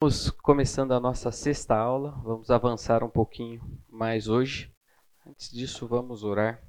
[0.00, 4.72] Estamos começando a nossa sexta aula, vamos avançar um pouquinho mais hoje.
[5.26, 6.62] Antes disso, vamos orar.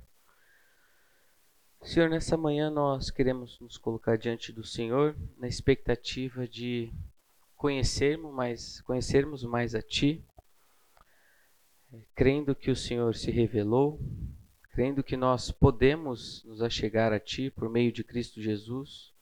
[1.83, 6.91] Senhor, nessa manhã nós queremos nos colocar diante do Senhor na expectativa de
[7.55, 10.25] conhecermos mais, conhecermos mais a Ti,
[12.15, 13.99] crendo que o Senhor se revelou,
[14.71, 19.13] crendo que nós podemos nos achegar a Ti por meio de Cristo Jesus.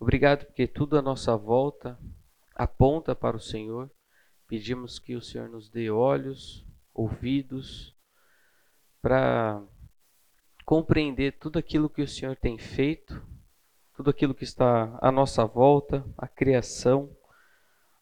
[0.00, 1.98] Obrigado porque tudo à nossa volta
[2.54, 3.90] aponta para o Senhor.
[4.46, 7.94] Pedimos que o Senhor nos dê olhos, ouvidos,
[9.00, 9.62] para
[10.64, 13.22] compreender tudo aquilo que o Senhor tem feito,
[13.94, 17.14] tudo aquilo que está à nossa volta, a criação,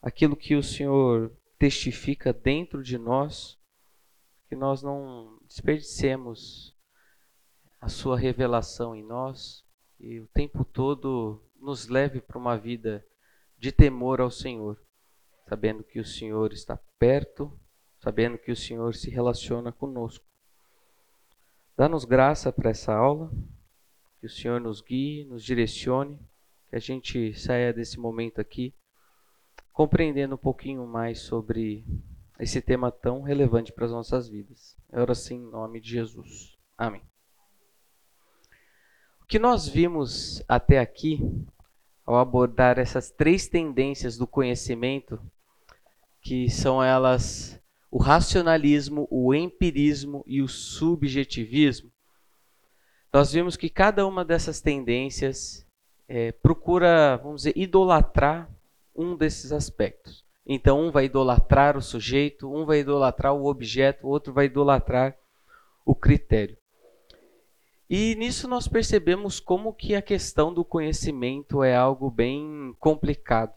[0.01, 3.59] aquilo que o Senhor testifica dentro de nós,
[4.48, 6.77] que nós não desperdicemos
[7.80, 9.64] a sua revelação em nós
[9.98, 13.05] e o tempo todo nos leve para uma vida
[13.62, 14.77] de temor ao Senhor,
[15.48, 17.57] sabendo que o Senhor está perto,
[18.01, 20.27] sabendo que o Senhor se relaciona conosco.
[21.77, 23.31] Dá-nos graça para essa aula,
[24.19, 26.19] que o Senhor nos guie, nos direcione,
[26.69, 28.75] que a gente saia desse momento aqui
[29.73, 31.86] compreendendo um pouquinho mais sobre
[32.41, 34.77] esse tema tão relevante para as nossas vidas.
[34.91, 36.58] Eu oro assim em nome de Jesus.
[36.77, 37.03] Amém.
[39.20, 41.20] O que nós vimos até aqui
[42.05, 45.20] ao abordar essas três tendências do conhecimento,
[46.20, 51.91] que são elas o racionalismo, o empirismo e o subjetivismo,
[53.12, 55.67] nós vimos que cada uma dessas tendências
[56.08, 58.50] é, procura, vamos dizer, idolatrar
[58.97, 60.25] um desses aspectos.
[60.47, 65.14] Então, um vai idolatrar o sujeito, um vai idolatrar o objeto, o outro vai idolatrar
[65.84, 66.56] o critério.
[67.95, 73.53] E nisso nós percebemos como que a questão do conhecimento é algo bem complicado.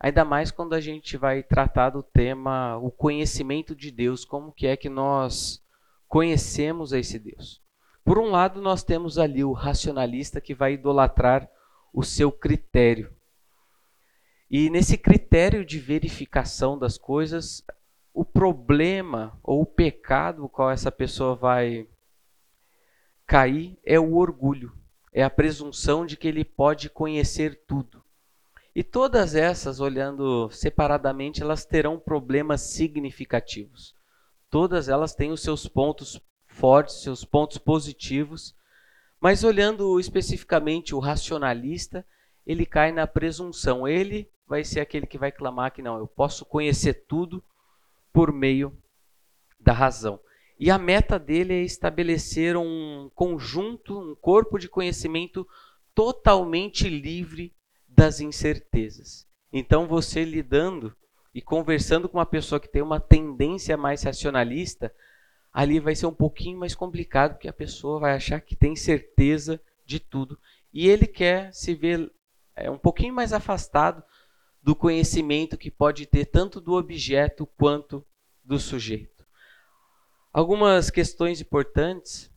[0.00, 4.66] Ainda mais quando a gente vai tratar do tema o conhecimento de Deus, como que
[4.66, 5.62] é que nós
[6.08, 7.62] conhecemos esse Deus.
[8.04, 11.48] Por um lado, nós temos ali o racionalista que vai idolatrar
[11.94, 13.14] o seu critério.
[14.50, 17.64] E nesse critério de verificação das coisas,
[18.12, 21.86] o problema ou o pecado o qual essa pessoa vai
[23.26, 24.72] cair é o orgulho,
[25.12, 28.04] é a presunção de que ele pode conhecer tudo.
[28.74, 33.94] E todas essas, olhando separadamente, elas terão problemas significativos.
[34.50, 38.54] Todas elas têm os seus pontos fortes, seus pontos positivos,
[39.20, 42.06] mas olhando especificamente o racionalista,
[42.46, 43.88] ele cai na presunção.
[43.88, 47.42] Ele vai ser aquele que vai clamar que não, eu posso conhecer tudo
[48.12, 48.76] por meio
[49.58, 50.20] da razão.
[50.58, 55.46] E a meta dele é estabelecer um conjunto, um corpo de conhecimento
[55.94, 57.54] totalmente livre
[57.86, 59.26] das incertezas.
[59.52, 60.94] Então, você lidando
[61.34, 64.92] e conversando com uma pessoa que tem uma tendência mais racionalista,
[65.52, 69.60] ali vai ser um pouquinho mais complicado, porque a pessoa vai achar que tem certeza
[69.84, 70.38] de tudo.
[70.72, 72.10] E ele quer se ver
[72.54, 74.02] é, um pouquinho mais afastado
[74.62, 78.04] do conhecimento que pode ter tanto do objeto quanto
[78.44, 79.15] do sujeito.
[80.36, 82.30] Algumas questões importantes.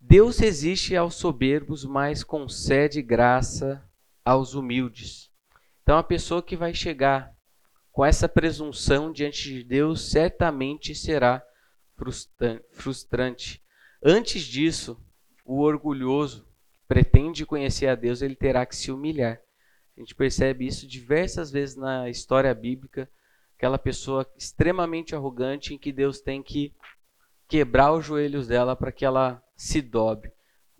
[0.00, 3.86] Deus resiste aos soberbos, mas concede graça
[4.24, 5.30] aos humildes.
[5.82, 7.36] Então, a pessoa que vai chegar
[7.92, 11.44] com essa presunção diante de Deus certamente será
[12.72, 13.62] frustrante.
[14.02, 14.98] Antes disso,
[15.44, 16.48] o orgulhoso
[16.88, 19.38] pretende conhecer a Deus, ele terá que se humilhar.
[19.94, 23.06] A gente percebe isso diversas vezes na história bíblica
[23.58, 26.72] aquela pessoa extremamente arrogante em que Deus tem que
[27.48, 30.30] quebrar os joelhos dela para que ela se dobre.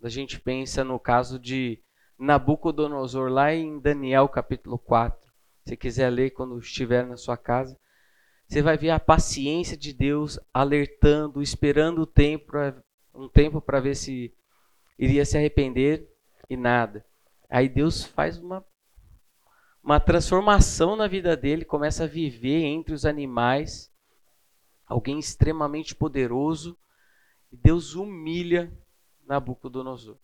[0.01, 1.83] A gente pensa no caso de
[2.17, 5.19] Nabucodonosor lá em Daniel capítulo 4.
[5.67, 7.77] Se quiser ler quando estiver na sua casa,
[8.47, 12.53] você vai ver a paciência de Deus alertando, esperando o tempo,
[13.13, 14.33] um tempo para ver se
[14.97, 16.09] iria se arrepender
[16.49, 17.05] e nada.
[17.51, 18.65] Aí Deus faz uma
[19.89, 23.91] uma transformação na vida dele, começa a viver entre os animais,
[24.87, 26.77] alguém extremamente poderoso,
[27.51, 28.71] e Deus humilha
[29.27, 30.19] Nabucodonosor.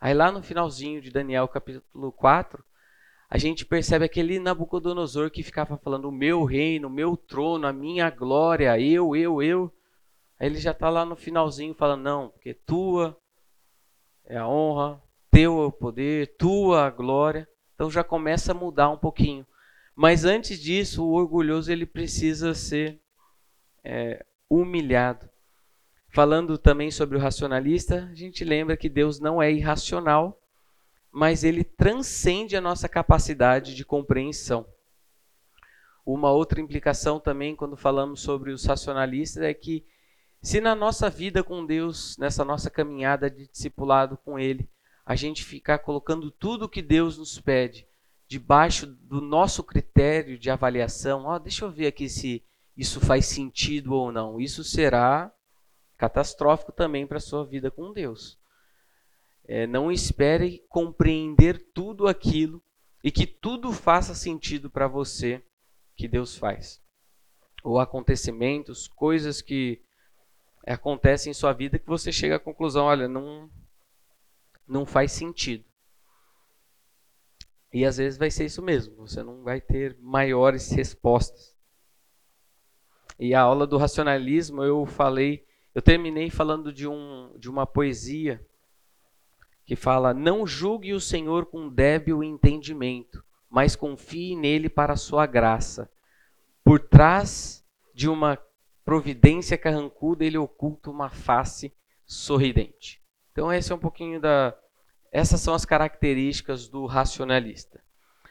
[0.00, 2.64] Aí lá no finalzinho de Daniel capítulo 4,
[3.30, 7.72] a gente percebe aquele Nabucodonosor que ficava falando: o meu reino, o meu trono, a
[7.72, 9.72] minha glória, eu, eu, eu.
[10.40, 13.16] Aí ele já está lá no finalzinho falando: não, porque tua
[14.24, 15.00] é a honra,
[15.30, 17.48] teu é o poder, tua a glória.
[17.74, 19.46] Então já começa a mudar um pouquinho.
[19.94, 23.00] Mas antes disso, o orgulhoso ele precisa ser
[23.84, 25.28] é, humilhado.
[26.08, 30.40] Falando também sobre o racionalista, a gente lembra que Deus não é irracional,
[31.10, 34.66] mas ele transcende a nossa capacidade de compreensão.
[36.04, 39.86] Uma outra implicação também, quando falamos sobre os racionalistas, é que
[40.42, 44.68] se na nossa vida com Deus, nessa nossa caminhada de discipulado com Ele,
[45.04, 47.86] a gente ficar colocando tudo que Deus nos pede
[48.26, 52.42] debaixo do nosso critério de avaliação, oh, deixa eu ver aqui se
[52.76, 54.40] isso faz sentido ou não.
[54.40, 55.32] Isso será
[55.96, 58.38] catastrófico também para a sua vida com Deus.
[59.46, 62.62] É, não espere compreender tudo aquilo
[63.02, 65.42] e que tudo faça sentido para você
[65.94, 66.82] que Deus faz.
[67.62, 69.82] Ou acontecimentos, coisas que
[70.66, 73.50] acontecem em sua vida que você chega à conclusão, olha, não
[74.66, 75.64] não faz sentido.
[77.72, 81.56] E às vezes vai ser isso mesmo, você não vai ter maiores respostas.
[83.18, 85.44] E a aula do racionalismo eu falei,
[85.74, 88.44] eu terminei falando de um de uma poesia
[89.64, 95.26] que fala: "Não julgue o Senhor com débil entendimento, mas confie nele para a sua
[95.26, 95.90] graça.
[96.62, 98.38] Por trás de uma
[98.84, 101.72] providência carrancuda, ele oculta uma face
[102.04, 103.03] sorridente.
[103.34, 104.56] Então esse é um pouquinho da
[105.10, 107.82] essas são as características do racionalista.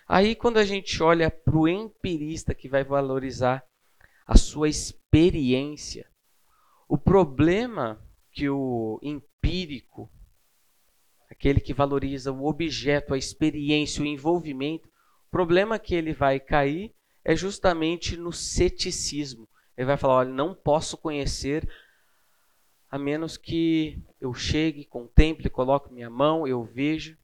[0.07, 3.65] Aí quando a gente olha para o empirista que vai valorizar
[4.25, 6.09] a sua experiência,
[6.87, 8.01] o problema
[8.31, 10.09] que o empírico,
[11.29, 16.95] aquele que valoriza o objeto, a experiência, o envolvimento, o problema que ele vai cair
[17.25, 19.49] é justamente no ceticismo.
[19.77, 21.67] Ele vai falar: olha, não posso conhecer
[22.93, 27.17] a menos que eu chegue, contemple, coloque minha mão, eu veja.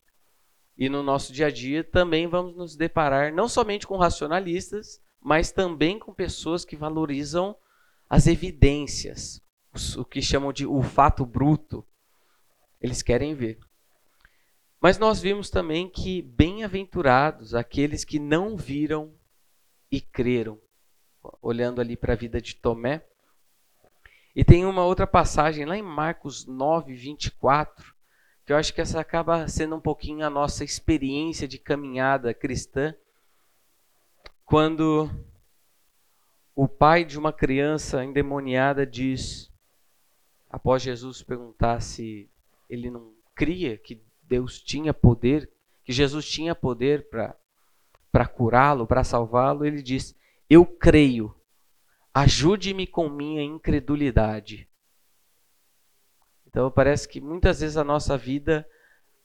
[0.76, 5.52] E no nosso dia a dia também vamos nos deparar não somente com racionalistas, mas
[5.52, 7.56] também com pessoas que valorizam
[8.10, 9.44] as evidências,
[9.96, 11.86] o que chamam de o fato bruto.
[12.82, 13.60] Eles querem ver.
[14.82, 19.14] Mas nós vimos também que bem-aventurados aqueles que não viram
[19.92, 20.60] e creram
[21.40, 23.06] olhando ali para a vida de Tomé.
[24.40, 27.94] E tem uma outra passagem lá em Marcos 9, 24,
[28.46, 32.96] que eu acho que essa acaba sendo um pouquinho a nossa experiência de caminhada cristã,
[34.46, 35.10] quando
[36.56, 39.52] o pai de uma criança endemoniada diz,
[40.50, 42.32] após Jesus perguntar se
[42.70, 45.52] ele não cria que Deus tinha poder,
[45.84, 50.16] que Jesus tinha poder para curá-lo, para salvá-lo, ele diz:
[50.50, 51.36] eu creio.
[52.20, 54.68] Ajude-me com minha incredulidade.
[56.46, 58.68] Então parece que muitas vezes a nossa vida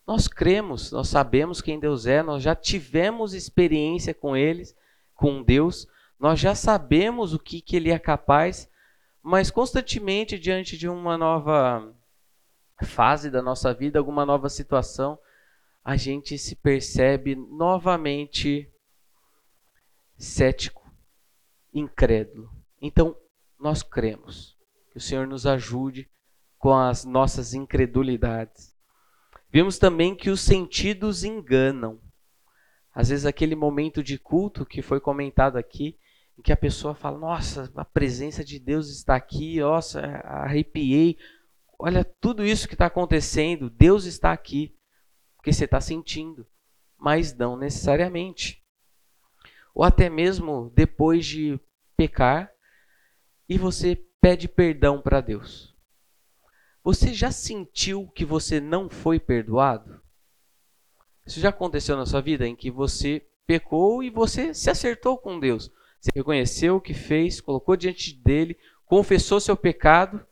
[0.06, 4.76] nós cremos, nós sabemos quem Deus é, nós já tivemos experiência com eles,
[5.12, 5.88] com Deus,
[6.20, 8.70] nós já sabemos o que, que ele é capaz,
[9.20, 11.92] mas constantemente diante de uma nova
[12.84, 15.18] fase da nossa vida, alguma nova situação,
[15.84, 18.72] a gente se percebe novamente
[20.16, 20.88] cético
[21.72, 22.53] incrédulo.
[22.86, 23.16] Então,
[23.58, 24.58] nós cremos.
[24.90, 26.06] Que o Senhor nos ajude
[26.58, 28.76] com as nossas incredulidades.
[29.50, 31.98] Vimos também que os sentidos enganam.
[32.92, 35.98] Às vezes, aquele momento de culto que foi comentado aqui,
[36.38, 41.16] em que a pessoa fala: Nossa, a presença de Deus está aqui, nossa, arrepiei.
[41.78, 44.76] Olha tudo isso que está acontecendo, Deus está aqui,
[45.36, 46.46] porque você está sentindo,
[46.98, 48.62] mas não necessariamente
[49.74, 51.58] ou até mesmo depois de
[51.96, 52.53] pecar
[53.48, 55.74] e você pede perdão para Deus.
[56.82, 60.02] Você já sentiu que você não foi perdoado?
[61.26, 65.40] Isso já aconteceu na sua vida em que você pecou e você se acertou com
[65.40, 65.70] Deus.
[66.00, 70.26] Você reconheceu o que fez, colocou diante dele, confessou seu pecado.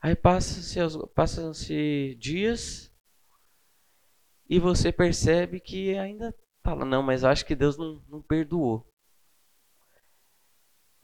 [0.00, 0.78] Aí passam-se
[1.14, 1.52] passam
[2.18, 2.90] dias
[4.48, 8.86] e você percebe que ainda Fala, não, mas acho que Deus não, não perdoou.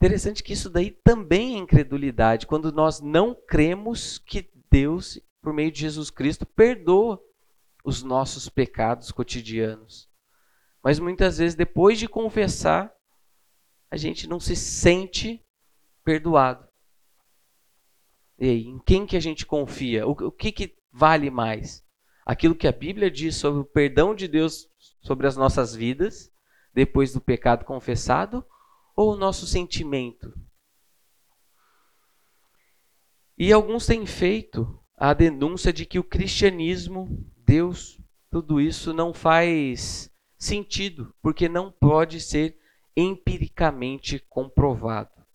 [0.01, 5.69] Interessante que isso daí também é incredulidade, quando nós não cremos que Deus, por meio
[5.69, 7.21] de Jesus Cristo, perdoa
[7.83, 10.09] os nossos pecados cotidianos.
[10.81, 12.89] Mas muitas vezes, depois de confessar,
[13.91, 15.45] a gente não se sente
[16.01, 16.65] perdoado.
[18.37, 20.07] E aí, em quem que a gente confia?
[20.07, 21.83] O, o que, que vale mais?
[22.25, 24.69] Aquilo que a Bíblia diz sobre o perdão de Deus
[25.01, 26.31] sobre as nossas vidas
[26.73, 28.45] depois do pecado confessado
[28.99, 30.37] ou o nosso sentimento?
[33.37, 37.97] E alguns têm feito a denúncia de que o cristianismo, Deus,
[38.29, 42.59] tudo isso não faz sentido, porque não pode ser
[42.93, 45.25] empiricamente comprovado.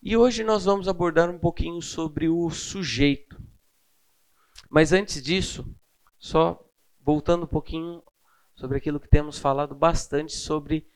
[0.00, 3.42] E hoje nós vamos abordar um pouquinho sobre o sujeito.
[4.70, 5.68] Mas antes disso,
[6.16, 6.64] só
[7.00, 8.00] voltando um pouquinho
[8.54, 10.88] sobre aquilo que temos falado bastante sobre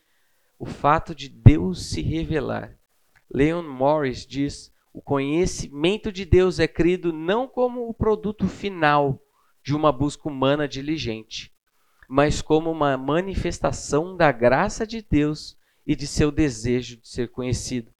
[0.57, 2.77] o fato de Deus se revelar.
[3.29, 9.21] Leon Morris diz: o conhecimento de Deus é crido não como o produto final
[9.63, 11.51] de uma busca humana diligente,
[12.07, 17.91] mas como uma manifestação da graça de Deus e de seu desejo de ser conhecido.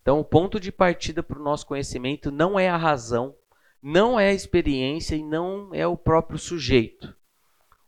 [0.00, 3.34] Então, o ponto de partida para o nosso conhecimento não é a razão,
[3.82, 7.16] não é a experiência e não é o próprio sujeito.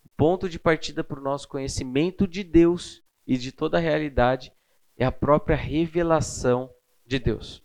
[0.04, 4.52] O ponto de partida para o nosso conhecimento de Deus e de toda a realidade
[4.96, 6.70] é a própria revelação
[7.06, 7.62] de Deus.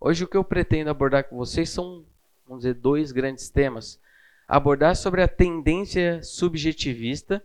[0.00, 2.06] Hoje o que eu pretendo abordar com vocês são,
[2.46, 4.00] vamos dizer, dois grandes temas.
[4.48, 7.44] Abordar sobre a tendência subjetivista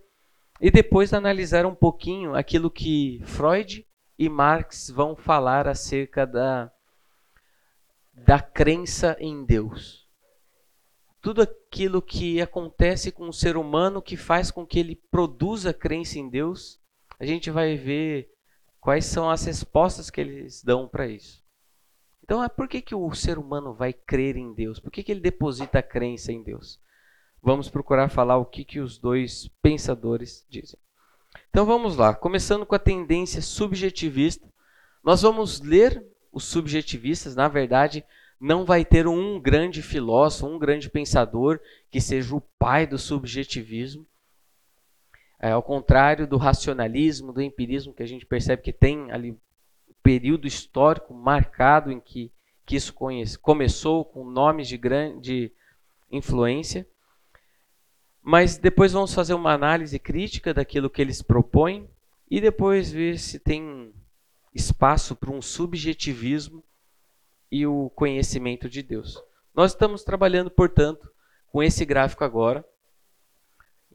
[0.60, 3.86] e depois analisar um pouquinho aquilo que Freud
[4.18, 6.72] e Marx vão falar acerca da,
[8.14, 10.08] da crença em Deus.
[11.22, 16.20] Tudo aquilo que acontece com o ser humano que faz com que ele produza crença
[16.20, 16.80] em Deus,
[17.20, 18.30] a gente vai ver
[18.80, 21.44] quais são as respostas que eles dão para isso.
[22.24, 24.80] Então, é por que, que o ser humano vai crer em Deus?
[24.80, 26.80] Por que, que ele deposita a crença em Deus?
[27.42, 30.80] Vamos procurar falar o que, que os dois pensadores dizem.
[31.50, 34.52] Então vamos lá, começando com a tendência subjetivista.
[35.04, 38.04] Nós vamos ler os subjetivistas, na verdade,
[38.40, 44.06] não vai ter um grande filósofo, um grande pensador que seja o pai do subjetivismo.
[45.40, 49.38] É, ao contrário do racionalismo, do empirismo, que a gente percebe que tem ali um
[50.02, 52.32] período histórico marcado em que,
[52.66, 55.52] que isso conhece, começou com nomes de grande
[56.12, 56.88] influência.
[58.22, 61.88] Mas depois vamos fazer uma análise crítica daquilo que eles propõem
[62.30, 63.94] e depois ver se tem
[64.54, 66.64] espaço para um subjetivismo
[67.52, 69.22] e o conhecimento de Deus.
[69.54, 71.12] Nós estamos trabalhando, portanto,
[71.48, 72.66] com esse gráfico agora,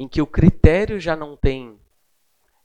[0.01, 1.79] em que o critério já não tem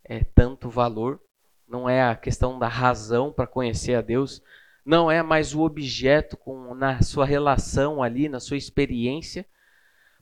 [0.06, 1.20] é, tanto valor,
[1.68, 4.42] não é a questão da razão para conhecer a Deus,
[4.86, 9.46] não é mais o objeto com, na sua relação ali, na sua experiência,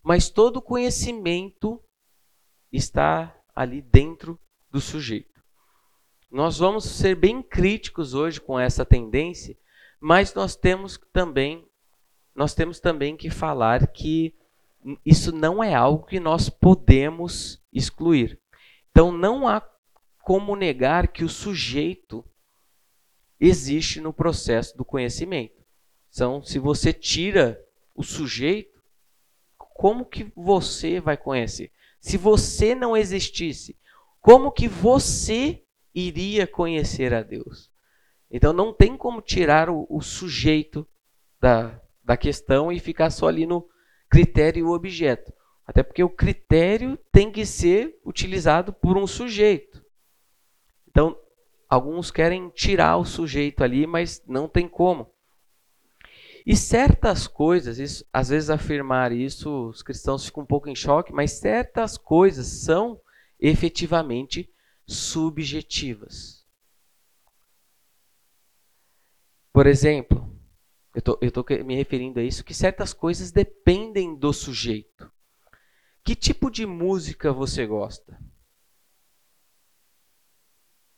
[0.01, 1.79] mas todo conhecimento
[2.71, 4.39] está ali dentro
[4.71, 5.39] do sujeito.
[6.31, 9.55] Nós vamos ser bem críticos hoje com essa tendência,
[9.99, 11.63] mas nós temos também
[12.33, 14.33] nós temos também que falar que
[15.05, 18.39] isso não é algo que nós podemos excluir.
[18.91, 19.61] Então não há
[20.23, 22.23] como negar que o sujeito
[23.39, 25.61] existe no processo do conhecimento.
[26.09, 27.59] Então, se você tira
[27.93, 28.81] o sujeito,
[29.57, 31.71] como que você vai conhecer?
[31.99, 33.77] Se você não existisse,
[34.21, 35.63] como que você
[35.93, 37.71] iria conhecer a Deus?
[38.31, 40.87] Então não tem como tirar o, o sujeito
[41.39, 43.67] da, da questão e ficar só ali no
[44.13, 45.33] critério e objeto.
[45.65, 49.83] Até porque o critério tem que ser utilizado por um sujeito.
[50.87, 51.17] Então,
[51.67, 55.11] alguns querem tirar o sujeito ali, mas não tem como.
[56.45, 61.11] E certas coisas, isso, às vezes afirmar isso, os cristãos ficam um pouco em choque,
[61.11, 63.01] mas certas coisas são
[63.39, 64.47] efetivamente
[64.85, 66.45] subjetivas.
[69.51, 70.32] Por exemplo,
[70.93, 75.11] eu estou me referindo a isso, que certas coisas dependem do sujeito.
[76.03, 78.19] Que tipo de música você gosta?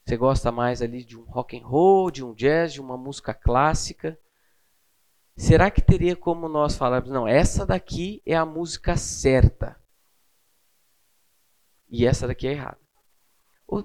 [0.04, 3.34] Você gosta mais ali de um rock and roll, de um jazz, de uma música
[3.34, 4.20] clássica?
[5.38, 9.82] Será que teria como nós falarmos, não, essa daqui é a música certa
[11.90, 12.80] e essa daqui é errada?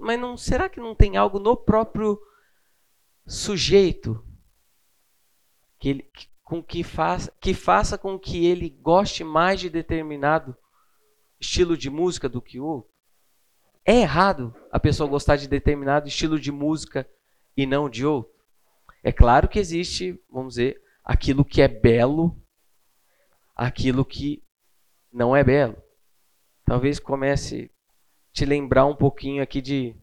[0.00, 2.20] Mas não, será que não tem algo no próprio
[3.26, 4.24] sujeito
[5.80, 6.10] que, ele,
[6.44, 10.56] com que, faça, que faça com que ele goste mais de determinado
[11.40, 12.90] estilo de música do que outro?
[13.84, 17.08] É errado a pessoa gostar de determinado estilo de música
[17.56, 18.30] e não de outro?
[19.02, 22.36] É claro que existe, vamos dizer, aquilo que é belo,
[23.56, 24.44] aquilo que
[25.10, 25.82] não é belo.
[26.64, 29.96] Talvez comece a te lembrar um pouquinho aqui de,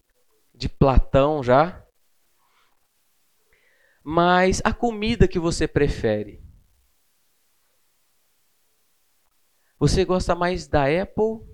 [0.54, 1.87] de Platão já.
[4.10, 6.42] Mas a comida que você prefere?
[9.78, 11.46] Você gosta mais da Apple,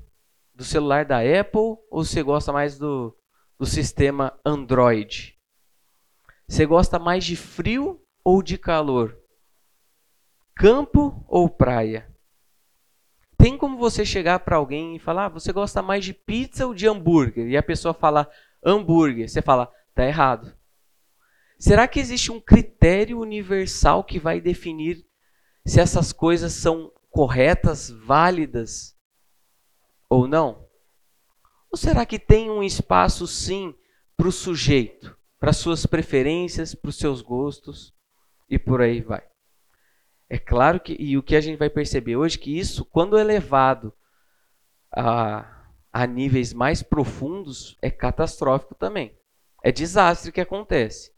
[0.53, 3.17] do celular da Apple, ou você gosta mais do,
[3.57, 5.35] do sistema Android?
[6.47, 9.17] Você gosta mais de frio ou de calor?
[10.55, 12.15] Campo ou praia?
[13.35, 16.75] Tem como você chegar para alguém e falar: ah, você gosta mais de pizza ou
[16.75, 17.47] de hambúrguer?
[17.47, 18.29] E a pessoa fala
[18.63, 19.27] hambúrguer.
[19.27, 20.55] Você fala: tá errado.
[21.63, 25.07] Será que existe um critério universal que vai definir
[25.65, 28.97] se essas coisas são corretas, válidas
[30.09, 30.67] ou não?
[31.71, 33.73] Ou será que tem um espaço sim
[34.17, 37.93] para o sujeito, para suas preferências, para os seus gostos
[38.49, 39.23] e por aí vai.
[40.29, 43.93] É claro que, e o que a gente vai perceber hoje, que isso, quando elevado
[44.91, 49.17] a, a níveis mais profundos, é catastrófico também.
[49.63, 51.12] É desastre que acontece.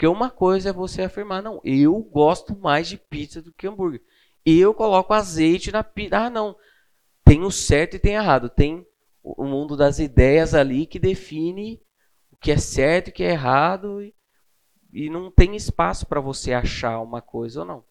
[0.00, 4.02] Porque uma coisa é você afirmar, não, eu gosto mais de pizza do que hambúrguer.
[4.46, 6.16] Eu coloco azeite na pizza.
[6.16, 6.56] Ah, não.
[7.22, 8.48] Tem o certo e tem errado.
[8.48, 8.86] Tem
[9.22, 11.82] o mundo das ideias ali que define
[12.32, 14.00] o que é certo e o que é errado.
[14.00, 14.14] E,
[14.90, 17.84] e não tem espaço para você achar uma coisa ou não.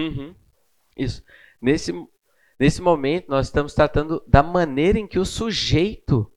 [0.00, 0.34] Uhum.
[0.96, 1.22] Isso.
[1.60, 1.92] Nesse,
[2.58, 6.30] nesse momento, nós estamos tratando da maneira em que o sujeito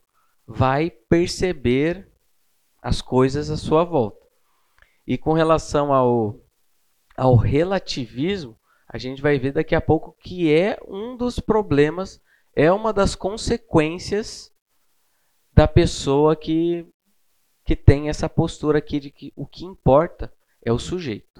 [0.45, 2.09] vai perceber
[2.81, 4.23] as coisas à sua volta.
[5.07, 6.39] E com relação ao,
[7.15, 12.21] ao relativismo, a gente vai ver daqui a pouco que é um dos problemas,
[12.55, 14.51] é uma das consequências
[15.53, 16.85] da pessoa que,
[17.65, 21.32] que tem essa postura aqui de que o que importa é o sujeito.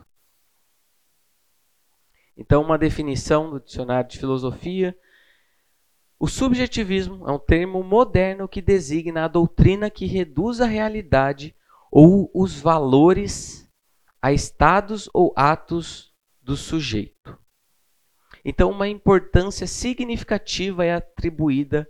[2.35, 4.97] Então, uma definição do dicionário de filosofia.
[6.19, 11.55] O subjetivismo é um termo moderno que designa a doutrina que reduz a realidade
[11.91, 13.69] ou os valores
[14.21, 17.37] a estados ou atos do sujeito.
[18.43, 21.87] Então, uma importância significativa é atribuída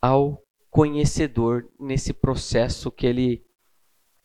[0.00, 3.44] ao conhecedor nesse processo que ele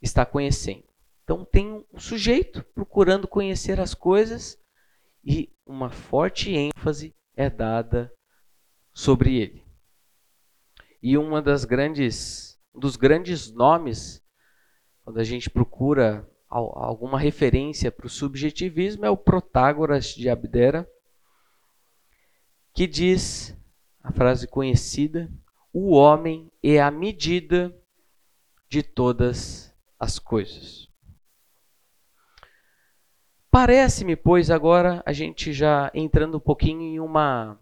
[0.02, 0.84] está conhecendo.
[1.24, 4.61] Então, tem um sujeito procurando conhecer as coisas
[5.24, 8.14] e uma forte ênfase é dada
[8.94, 9.64] sobre ele.
[11.02, 14.24] E uma das grandes, dos grandes nomes,
[15.04, 20.88] quando a gente procura alguma referência para o subjetivismo, é o Protágoras de Abdera,
[22.74, 23.56] que diz
[24.04, 25.32] a frase conhecida:
[25.74, 27.76] o homem é a medida
[28.68, 30.91] de todas as coisas.
[33.52, 37.60] Parece-me, pois, agora a gente já entrando um pouquinho em uma,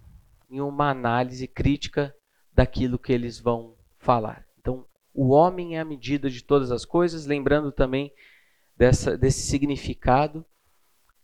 [0.47, 2.15] em uma análise crítica
[2.53, 4.45] daquilo que eles vão falar.
[4.59, 8.13] Então, o homem é a medida de todas as coisas, lembrando também
[8.77, 10.45] dessa, desse significado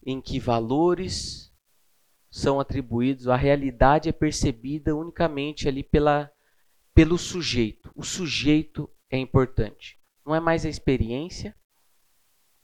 [0.04, 1.54] em que valores
[2.32, 6.32] são atribuídos, a realidade é percebida unicamente ali pela,
[6.92, 7.92] pelo sujeito.
[7.96, 10.00] O sujeito é importante.
[10.26, 11.56] Não é mais a experiência,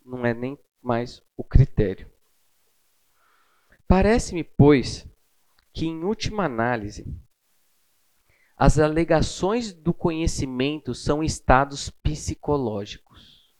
[0.03, 2.10] não é nem mais o critério.
[3.88, 5.08] Parece-me, pois,
[5.74, 7.06] que em última análise,
[8.58, 13.52] as alegações do conhecimento são estados psicológicos.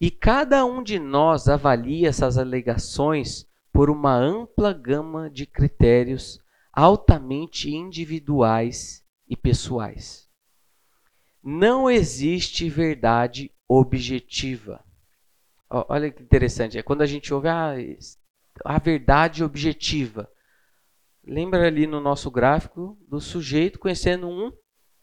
[0.00, 6.38] E cada um de nós avalia essas alegações por uma ampla gama de critérios
[6.72, 10.30] altamente individuais e pessoais.
[11.42, 14.85] Não existe verdade objetiva.
[15.88, 17.74] Olha que interessante, é quando a gente ouve ah,
[18.64, 20.30] a verdade objetiva.
[21.26, 24.52] Lembra ali no nosso gráfico do sujeito conhecendo um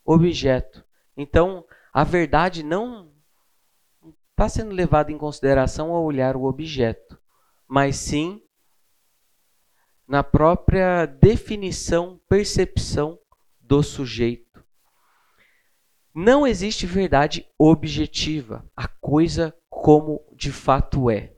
[0.06, 0.84] objeto.
[1.18, 3.12] Então, a verdade não
[4.32, 7.20] está sendo levada em consideração ao olhar o objeto,
[7.68, 8.42] mas sim
[10.08, 13.18] na própria definição, percepção
[13.60, 14.64] do sujeito.
[16.14, 18.70] Não existe verdade objetiva.
[18.76, 21.34] A coisa como de fato é.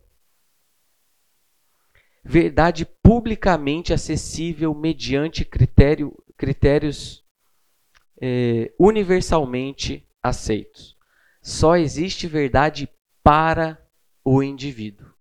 [2.23, 7.25] Verdade publicamente acessível mediante critério, critérios
[8.21, 10.95] é, universalmente aceitos.
[11.41, 12.87] Só existe verdade
[13.23, 13.83] para
[14.23, 15.11] o indivíduo.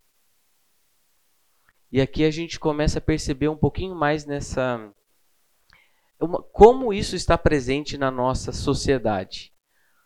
[1.91, 4.93] E aqui a gente começa a perceber um pouquinho mais nessa.
[6.21, 9.51] Uma, como isso está presente na nossa sociedade.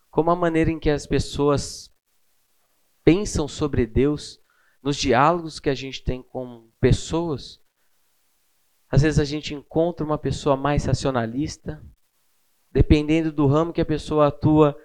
[0.09, 1.93] Como a maneira em que as pessoas
[3.09, 4.39] pensam sobre Deus,
[4.83, 7.59] nos diálogos que a gente tem com pessoas.
[8.91, 11.83] Às vezes a gente encontra uma pessoa mais racionalista,
[12.71, 14.79] dependendo do ramo que a pessoa atua,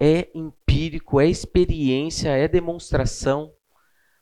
[0.00, 3.52] é empírico, é experiência, é demonstração,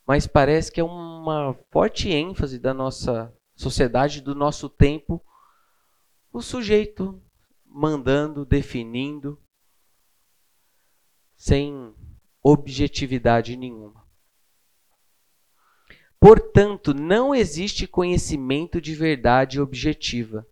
[0.04, 5.24] mas parece que é uma forte ênfase da nossa sociedade, do nosso tempo,
[6.32, 7.22] o sujeito
[7.64, 9.40] mandando, definindo,
[11.36, 11.94] sem
[12.44, 14.04] objetividade nenhuma.
[16.20, 20.46] Portanto, não existe conhecimento de verdade objetiva.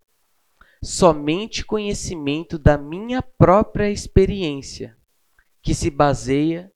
[0.83, 4.97] somente conhecimento da minha própria experiência,
[5.63, 6.73] que se baseia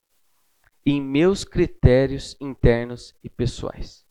[0.85, 4.07] em meus critérios internos e pessoais.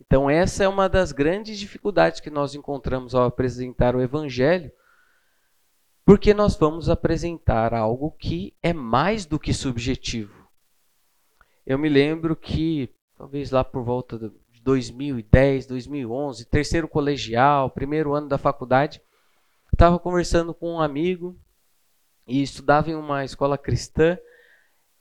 [0.00, 4.70] Então, essa é uma das grandes dificuldades que nós encontramos ao apresentar o Evangelho,
[6.06, 10.48] porque nós vamos apresentar algo que é mais do que subjetivo.
[11.66, 12.88] Eu me lembro que,
[13.18, 19.02] talvez lá por volta de 2010, 2011, terceiro colegial, primeiro ano da faculdade,
[19.72, 21.36] estava conversando com um amigo
[22.24, 24.16] e estudava em uma escola cristã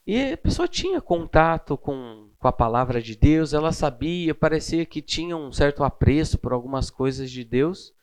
[0.07, 5.03] e a pessoa tinha contato com, com a palavra de Deus, ela sabia, parecia que
[5.03, 7.93] tinha um certo apreço por algumas coisas de Deus.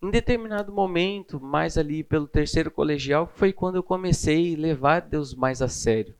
[0.00, 5.34] Em determinado momento, mais ali pelo terceiro colegial, foi quando eu comecei a levar Deus
[5.34, 6.14] mais a sério.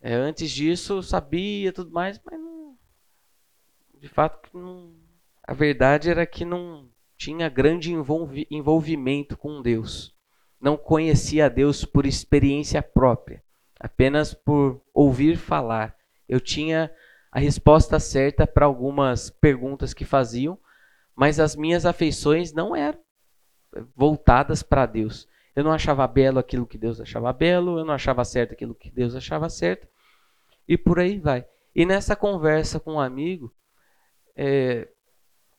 [0.00, 2.76] É, antes disso, eu sabia tudo mais, mas não,
[3.98, 4.94] de fato, não,
[5.42, 7.92] a verdade era que não tinha grande
[8.50, 10.14] envolvimento com Deus.
[10.60, 13.42] Não conhecia Deus por experiência própria
[13.80, 15.96] apenas por ouvir falar.
[16.28, 16.90] Eu tinha
[17.32, 20.58] a resposta certa para algumas perguntas que faziam,
[21.20, 22.98] mas as minhas afeições não eram
[23.94, 25.28] voltadas para Deus.
[25.54, 28.90] Eu não achava belo aquilo que Deus achava belo, eu não achava certo aquilo que
[28.90, 29.86] Deus achava certo,
[30.66, 31.44] e por aí vai.
[31.74, 33.54] E nessa conversa com um amigo,
[34.34, 34.88] é,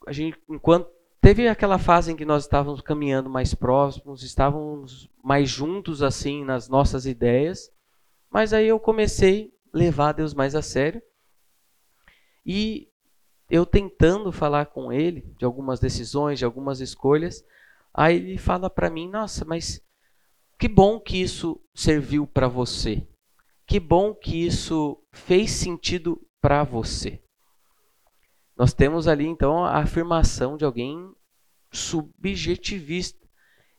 [0.08, 0.90] a gente, enquanto
[1.22, 6.68] teve aquela fase em que nós estávamos caminhando mais próximos, estávamos mais juntos assim nas
[6.70, 7.72] nossas ideias,
[8.32, 11.00] mas aí eu comecei a levar Deus mais a sério.
[12.44, 12.91] E
[13.52, 17.44] eu tentando falar com ele de algumas decisões, de algumas escolhas,
[17.94, 19.82] aí ele fala para mim: "Nossa, mas
[20.58, 23.06] que bom que isso serviu para você.
[23.68, 27.22] Que bom que isso fez sentido para você."
[28.58, 31.14] Nós temos ali então a afirmação de alguém
[31.72, 33.20] subjetivista,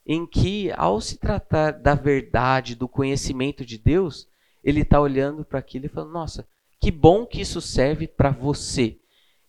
[0.04, 4.28] em que ao se tratar da verdade, do conhecimento de Deus,
[4.62, 6.46] ele está olhando para aquilo e falando: Nossa,
[6.78, 9.01] que bom que isso serve para você.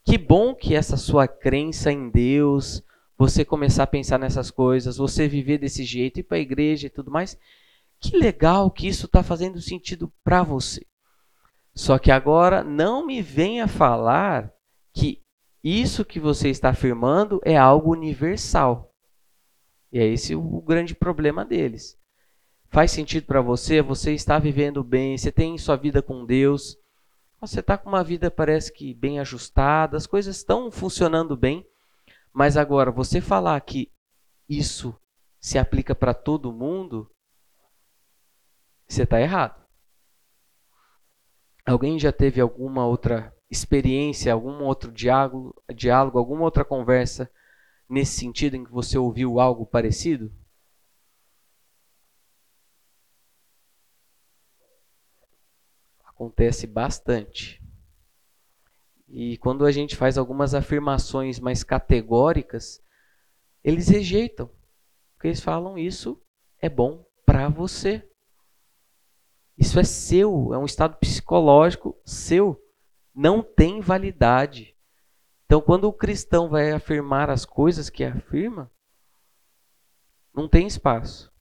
[0.05, 2.83] Que bom que essa sua crença em Deus,
[3.17, 6.89] você começar a pensar nessas coisas, você viver desse jeito, ir para a igreja e
[6.89, 7.37] tudo mais.
[7.99, 10.85] Que legal que isso está fazendo sentido para você.
[11.73, 14.51] Só que agora não me venha falar
[14.93, 15.21] que
[15.63, 18.93] isso que você está afirmando é algo universal.
[19.91, 21.97] E é esse o grande problema deles
[22.73, 26.75] faz sentido para você, você está vivendo bem, você tem sua vida com Deus,
[27.47, 31.67] você está com uma vida parece que bem ajustada, as coisas estão funcionando bem,
[32.31, 33.91] mas agora você falar que
[34.47, 34.97] isso
[35.41, 37.11] se aplica para todo mundo,
[38.87, 39.61] você está errado.
[41.65, 47.29] Alguém já teve alguma outra experiência, algum outro diálogo, diálogo, alguma outra conversa
[47.89, 50.31] nesse sentido em que você ouviu algo parecido?
[56.23, 57.61] Acontece bastante.
[59.09, 62.81] E quando a gente faz algumas afirmações mais categóricas,
[63.63, 64.49] eles rejeitam.
[65.13, 66.21] Porque eles falam isso
[66.59, 68.09] é bom para você.
[69.57, 72.59] Isso é seu, é um estado psicológico seu.
[73.13, 74.75] Não tem validade.
[75.45, 78.71] Então, quando o cristão vai afirmar as coisas que afirma,
[80.33, 81.31] não tem espaço.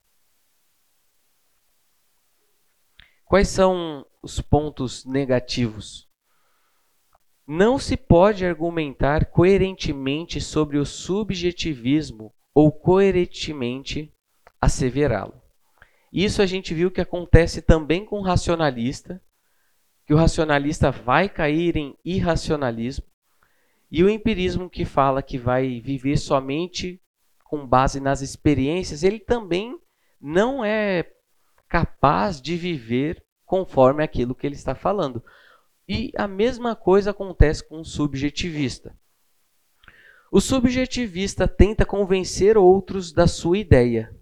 [3.24, 6.08] Quais são os pontos negativos.
[7.46, 14.12] Não se pode argumentar coerentemente sobre o subjetivismo ou coerentemente
[14.60, 15.42] asseverá-lo.
[16.12, 19.20] Isso a gente viu que acontece também com o racionalista,
[20.06, 23.04] que o racionalista vai cair em irracionalismo,
[23.90, 27.00] e o empirismo que fala que vai viver somente
[27.44, 29.78] com base nas experiências, ele também
[30.20, 31.10] não é
[31.68, 35.22] capaz de viver conforme aquilo que ele está falando.
[35.86, 38.96] E a mesma coisa acontece com o subjetivista.
[40.30, 44.16] O subjetivista tenta convencer outros da sua ideia.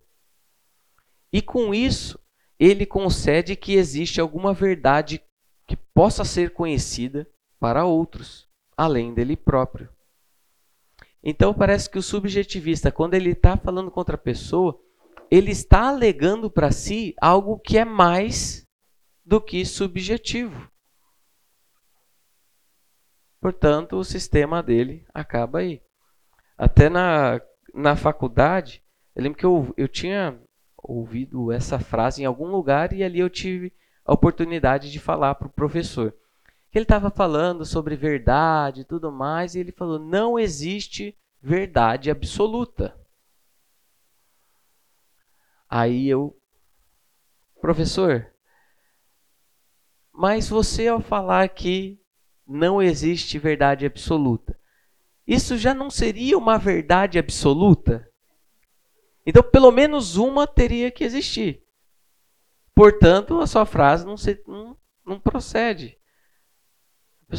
[1.33, 2.19] E com isso,
[2.59, 5.23] ele concede que existe alguma verdade
[5.65, 7.25] que possa ser conhecida
[7.61, 9.89] para outros, além dele próprio.
[11.23, 14.77] Então parece que o subjetivista, quando ele está falando contra a pessoa,
[15.31, 18.69] ele está alegando para si algo que é mais
[19.31, 20.69] do que subjetivo.
[23.41, 25.81] Portanto, o sistema dele acaba aí.
[26.59, 27.41] Até na,
[27.73, 28.83] na faculdade,
[29.15, 30.37] eu lembro que eu, eu tinha
[30.77, 33.73] ouvido essa frase em algum lugar e ali eu tive
[34.05, 36.13] a oportunidade de falar para o professor.
[36.75, 42.99] Ele estava falando sobre verdade e tudo mais, e ele falou: não existe verdade absoluta.
[45.69, 46.37] Aí eu,
[47.61, 48.29] professor,
[50.13, 52.01] mas você ao falar que
[52.47, 54.59] não existe verdade absoluta,
[55.27, 58.09] isso já não seria uma verdade absoluta?
[59.25, 61.63] Então, pelo menos uma teria que existir.
[62.75, 65.99] Portanto, a sua frase não, se, não, não procede.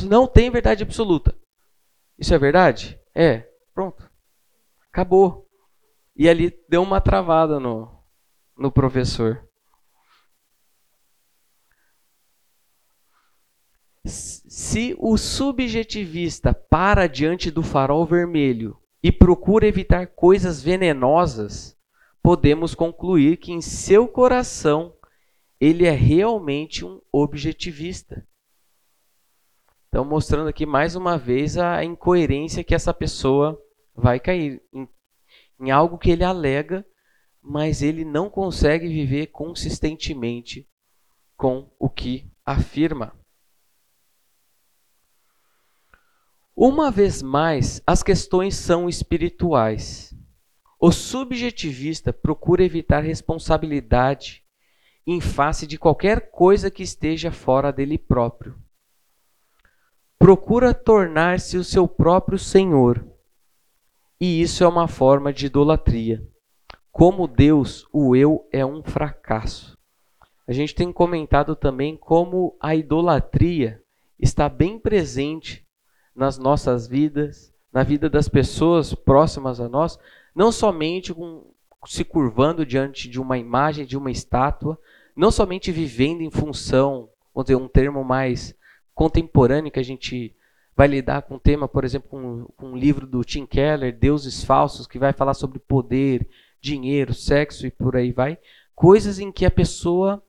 [0.08, 1.36] Não tem verdade absoluta.
[2.18, 3.00] Isso é verdade?
[3.14, 3.40] É.
[3.74, 4.10] Pronto.
[4.90, 5.50] Acabou.
[6.16, 7.92] E ali deu uma travada no,
[8.58, 9.46] no professor.
[14.04, 21.78] Se o subjetivista para diante do farol vermelho e procura evitar coisas venenosas,
[22.22, 24.96] podemos concluir que em seu coração
[25.60, 28.28] ele é realmente um objetivista.
[29.88, 33.62] Então, mostrando aqui mais uma vez a incoerência que essa pessoa
[33.94, 34.88] vai cair em,
[35.60, 36.86] em algo que ele alega,
[37.42, 40.68] mas ele não consegue viver consistentemente
[41.36, 43.21] com o que afirma.
[46.63, 50.13] Uma vez mais, as questões são espirituais.
[50.80, 54.43] O subjetivista procura evitar responsabilidade
[55.08, 58.60] em face de qualquer coisa que esteja fora dele próprio.
[60.19, 63.04] Procura tornar-se o seu próprio senhor.
[64.19, 66.24] E isso é uma forma de idolatria.
[66.91, 69.76] Como Deus, o eu é um fracasso.
[70.47, 73.82] A gente tem comentado também como a idolatria
[74.19, 75.65] está bem presente
[76.22, 79.98] nas nossas vidas, na vida das pessoas próximas a nós,
[80.36, 81.52] não somente com,
[81.88, 84.78] se curvando diante de uma imagem, de uma estátua,
[85.16, 88.54] não somente vivendo em função, vamos dizer, um termo mais
[88.94, 90.36] contemporâneo que a gente
[90.78, 94.44] vai lidar com o tema, por exemplo, com, com um livro do Tim Keller, Deuses
[94.44, 96.30] Falsos, que vai falar sobre poder,
[96.62, 98.38] dinheiro, sexo e por aí vai,
[98.76, 100.22] coisas em que a pessoa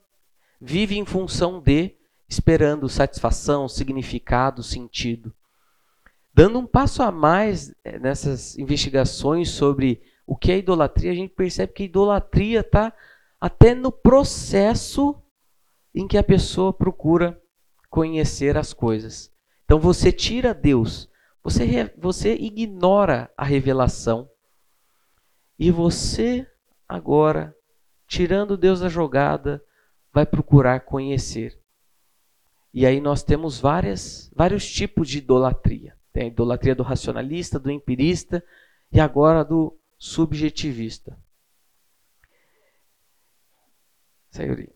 [0.59, 1.95] vive em função de,
[2.27, 5.35] esperando satisfação, significado, sentido.
[6.35, 11.35] Dando um passo a mais eh, nessas investigações sobre o que é idolatria, a gente
[11.35, 12.93] percebe que a idolatria está
[13.41, 15.21] até no processo
[15.95, 17.41] em que a pessoa procura
[17.91, 19.31] conhecer as coisas.
[19.65, 21.11] Então você tira Deus,
[21.43, 24.31] você, você ignora a revelação
[25.59, 26.47] e você
[26.89, 27.55] agora,
[28.07, 29.63] tirando Deus da jogada,
[30.13, 31.61] vai procurar conhecer.
[32.73, 35.95] E aí nós temos várias, vários tipos de idolatria.
[36.13, 38.45] Tem a idolatria do racionalista, do empirista
[38.93, 41.19] e agora do subjetivista.
[44.31, 44.73] Sayuri.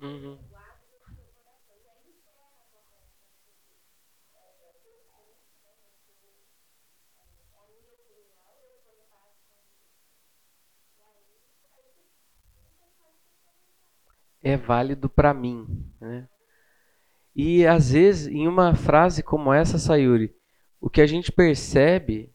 [0.00, 0.47] Uhum.
[14.50, 15.66] É válido para mim.
[16.00, 16.28] Né?
[17.34, 20.34] E às vezes, em uma frase como essa, Sayuri,
[20.80, 22.32] o que a gente percebe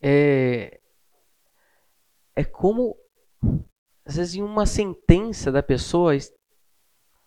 [0.00, 0.80] é,
[2.36, 2.96] é como,
[4.04, 6.16] às vezes, em uma sentença da pessoa,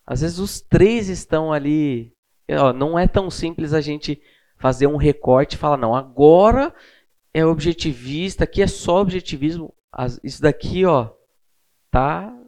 [0.06, 2.16] às vezes os três estão ali.
[2.50, 4.22] Ó, não é tão simples a gente
[4.58, 6.74] fazer um recorte e falar, não, agora
[7.34, 9.74] é objetivista, aqui é só objetivismo.
[10.24, 11.12] Isso daqui, ó,
[11.90, 12.41] tá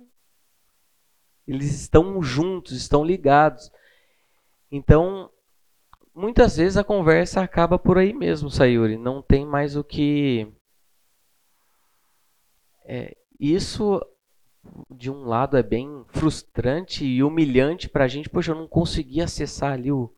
[1.47, 3.71] eles estão juntos, estão ligados.
[4.71, 5.29] Então,
[6.15, 8.97] muitas vezes a conversa acaba por aí mesmo, Sayuri.
[8.97, 10.51] Não tem mais o que.
[12.85, 14.01] É, isso,
[14.89, 18.29] de um lado, é bem frustrante e humilhante para a gente.
[18.29, 20.13] Poxa, eu não consegui acessar ali o,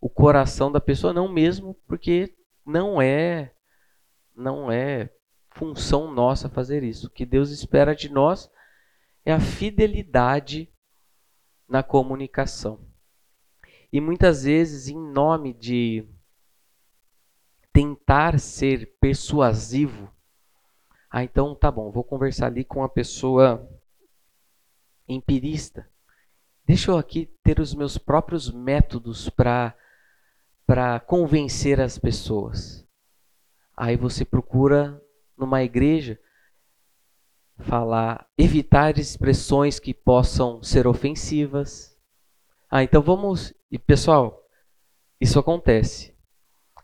[0.00, 3.52] o coração da pessoa, não mesmo, porque não é,
[4.34, 5.10] não é
[5.52, 7.06] função nossa fazer isso.
[7.06, 8.50] O que Deus espera de nós
[9.26, 10.72] é a fidelidade
[11.68, 12.78] na comunicação.
[13.92, 16.08] E muitas vezes, em nome de
[17.72, 20.08] tentar ser persuasivo,
[21.10, 23.68] ah, então tá bom, vou conversar ali com a pessoa
[25.08, 25.90] empirista.
[26.64, 29.74] Deixa eu aqui ter os meus próprios métodos para
[31.04, 32.86] convencer as pessoas.
[33.76, 35.02] Aí você procura
[35.36, 36.16] numa igreja
[37.58, 41.96] falar, evitar expressões que possam ser ofensivas.
[42.70, 43.54] Ah, então vamos.
[43.70, 44.42] E pessoal,
[45.20, 46.14] isso acontece.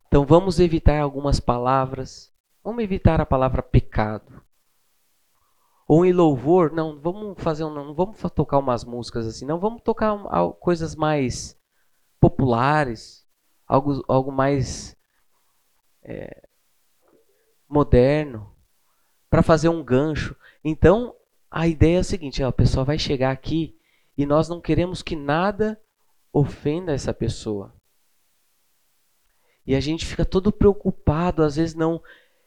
[0.07, 2.33] Então vamos evitar algumas palavras
[2.63, 4.41] Vamos evitar a palavra pecado.
[5.89, 10.17] Ou em louvor, não, vamos fazer não vamos tocar umas músicas assim, não, vamos tocar
[10.61, 11.59] coisas mais
[12.21, 13.27] populares,
[13.67, 14.97] algo, algo mais
[16.03, 16.49] é,
[17.69, 18.55] moderno,
[19.29, 20.37] para fazer um gancho.
[20.65, 21.15] Então,
[21.51, 23.77] a ideia é a seguinte: ó, a pessoa vai chegar aqui
[24.17, 25.81] e nós não queremos que nada
[26.33, 27.75] ofenda essa pessoa.
[29.67, 32.03] E a gente fica todo preocupado, às vezes não,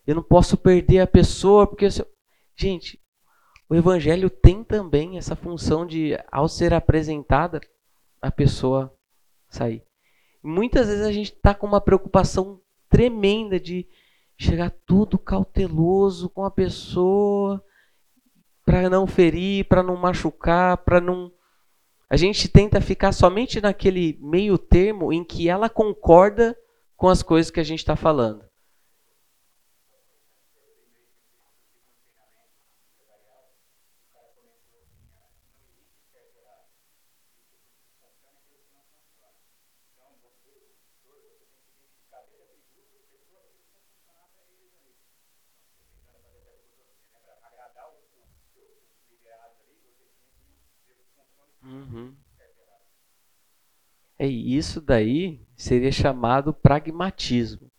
[0.06, 1.88] eu não posso perder a pessoa, porque
[2.56, 2.99] gente,
[3.69, 7.62] o evangelho tem também essa função de ao ser apresentada
[8.21, 8.93] a pessoa
[9.47, 9.84] sair.
[10.43, 13.88] Muitas vezes a gente está com uma preocupação tremenda de
[14.38, 17.63] chegar tudo cauteloso com a pessoa
[18.65, 21.32] para não ferir, para não machucar, para não
[22.10, 26.56] a gente tenta ficar somente naquele meio termo em que ela concorda
[26.95, 28.45] com as coisas que a gente está falando.
[51.65, 52.15] Uhum.
[54.14, 57.71] É, isso daí seria chamado pragmatismo.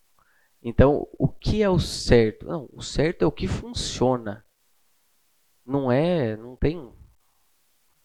[0.62, 2.46] Então, o que é o certo?
[2.46, 4.44] Não, o certo é o que funciona.
[5.64, 6.92] Não é, não tem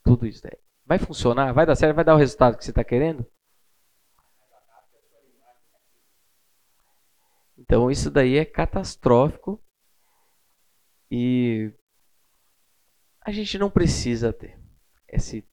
[0.04, 0.58] tudo isso daí.
[0.86, 1.54] Vai funcionar?
[1.54, 1.96] Vai dar certo?
[1.96, 3.26] Vai dar o resultado que você está querendo?
[7.58, 9.64] Então, isso daí é catastrófico
[11.10, 11.72] e
[13.22, 14.60] a gente não precisa ter
[15.08, 15.46] esse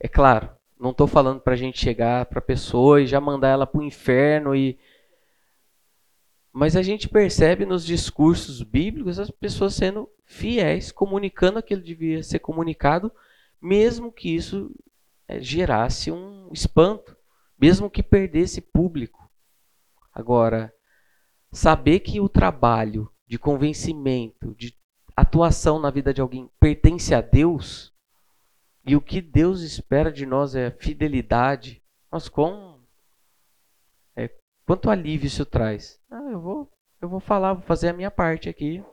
[0.00, 0.50] é claro,
[0.82, 3.80] não estou falando para a gente chegar para a pessoa e já mandar ela para
[3.80, 4.76] o inferno e
[6.52, 12.22] mas a gente percebe nos discursos bíblicos as pessoas sendo fiéis, comunicando aquilo que devia
[12.22, 13.10] ser comunicado,
[13.60, 14.70] mesmo que isso
[15.26, 17.16] é, gerasse um espanto,
[17.58, 19.30] mesmo que perdesse público.
[20.12, 20.74] Agora,
[21.50, 24.76] saber que o trabalho de convencimento, de
[25.16, 27.91] atuação na vida de alguém pertence a Deus,
[28.84, 31.82] e o que Deus espera de nós é fidelidade.
[32.10, 32.80] Mas com
[34.16, 34.28] é,
[34.66, 36.00] quanto alívio isso traz?
[36.10, 38.84] Ah, eu vou, eu vou falar, vou fazer a minha parte aqui,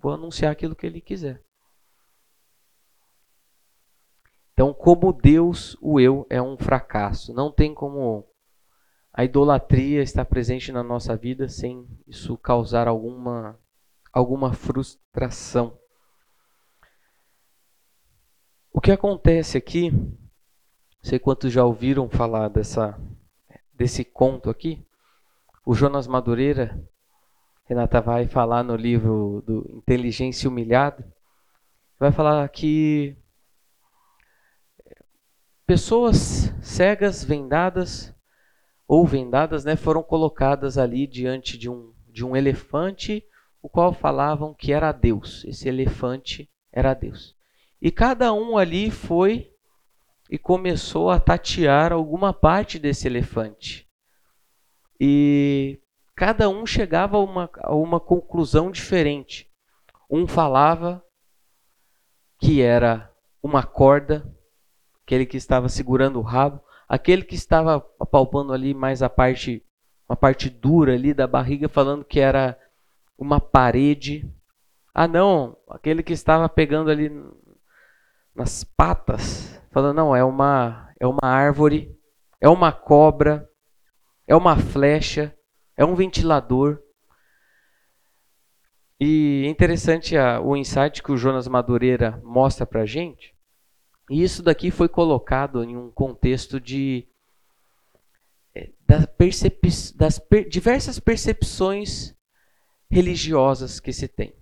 [0.00, 1.42] vou anunciar aquilo que Ele quiser.
[4.52, 7.34] Então, como Deus, o eu é um fracasso.
[7.34, 8.26] Não tem como
[9.12, 13.58] a idolatria estar presente na nossa vida sem isso causar alguma,
[14.10, 15.78] alguma frustração.
[18.76, 20.12] O que acontece aqui, não
[21.00, 23.00] sei quantos já ouviram falar dessa,
[23.72, 24.86] desse conto aqui,
[25.64, 26.78] o Jonas Madureira,
[27.64, 31.10] Renata vai falar no livro do Inteligência Humilhada,
[31.98, 33.16] vai falar que
[35.66, 38.14] pessoas cegas, vendadas
[38.86, 43.26] ou vendadas, né, foram colocadas ali diante de um, de um elefante,
[43.62, 45.46] o qual falavam que era Deus.
[45.46, 47.35] Esse elefante era Deus.
[47.80, 49.52] E cada um ali foi
[50.30, 53.86] e começou a tatear alguma parte desse elefante.
[54.98, 55.80] E
[56.14, 59.50] cada um chegava a uma, a uma conclusão diferente.
[60.10, 61.04] Um falava
[62.38, 63.12] que era
[63.42, 64.26] uma corda,
[65.04, 69.64] aquele que estava segurando o rabo, aquele que estava apalpando ali mais a parte,
[70.08, 72.58] uma parte dura ali da barriga, falando que era
[73.18, 74.30] uma parede.
[74.94, 77.10] Ah, não, aquele que estava pegando ali
[78.36, 81.94] nas patas, falando não, é uma é uma árvore,
[82.40, 83.48] é uma cobra,
[84.26, 85.34] é uma flecha,
[85.76, 86.80] é um ventilador.
[88.98, 93.34] E é interessante a, o insight que o Jonas Madureira mostra para gente.
[94.10, 97.06] E isso daqui foi colocado em um contexto de
[98.54, 102.14] é, das, percep das per diversas percepções
[102.90, 104.34] religiosas que se tem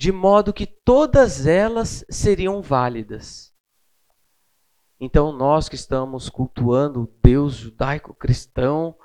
[0.00, 3.52] de modo que todas elas seriam válidas.
[4.98, 8.96] Então, nós que estamos cultuando o Deus judaico-cristão,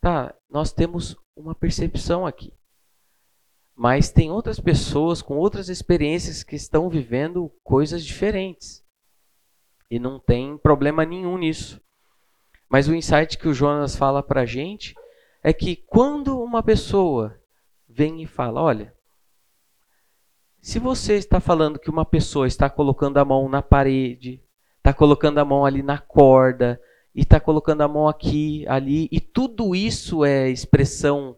[0.00, 2.54] tá, nós temos uma percepção aqui.
[3.74, 8.82] Mas tem outras pessoas com outras experiências que estão vivendo coisas diferentes.
[9.90, 11.78] E não tem problema nenhum nisso.
[12.66, 14.94] Mas o insight que o Jonas fala para a gente
[15.42, 17.38] é que quando uma pessoa
[17.86, 18.95] vem e fala: Olha,
[20.60, 24.42] se você está falando que uma pessoa está colocando a mão na parede,
[24.78, 26.80] está colocando a mão ali na corda,
[27.14, 31.36] e está colocando a mão aqui, ali, e tudo isso é expressão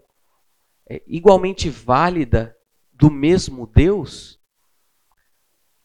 [0.89, 2.57] é, igualmente válida
[2.93, 4.39] do mesmo Deus,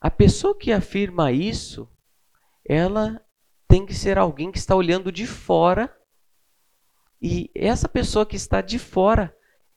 [0.01, 1.89] a pessoa que afirma isso,
[2.65, 3.21] ela
[3.67, 5.95] tem que ser alguém que está olhando de fora.
[7.21, 9.35] E essa pessoa que está de fora,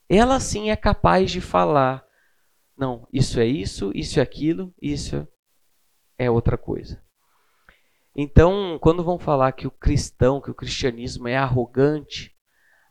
[0.08, 2.05] ela sim é capaz de falar:
[2.76, 5.26] não, isso é isso, isso é aquilo, isso
[6.18, 7.02] é outra coisa.
[8.14, 12.34] Então, quando vão falar que o cristão, que o cristianismo é arrogante,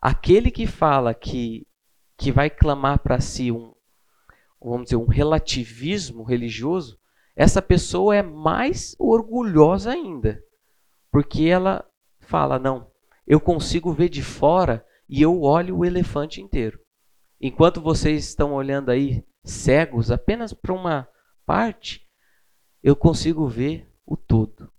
[0.02, 1.68] aquele que fala que,
[2.18, 3.74] que vai clamar para si um,
[4.62, 7.00] vamos dizer, um relativismo religioso,
[7.36, 10.42] essa pessoa é mais orgulhosa ainda.
[11.12, 11.86] Porque ela
[12.20, 12.90] fala: não,
[13.28, 16.80] eu consigo ver de fora e eu olho o elefante inteiro.
[17.40, 21.08] Enquanto vocês estão olhando aí cegos apenas para uma
[21.46, 22.06] parte,
[22.84, 24.72] eu consigo ver o todo.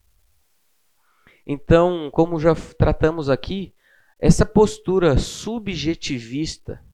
[1.47, 3.75] Então, como já tratamos aqui,
[4.19, 6.85] essa postura subjetivista,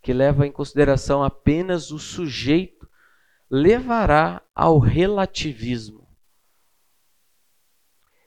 [0.00, 2.88] que leva em consideração apenas o sujeito,
[3.50, 6.06] levará ao relativismo.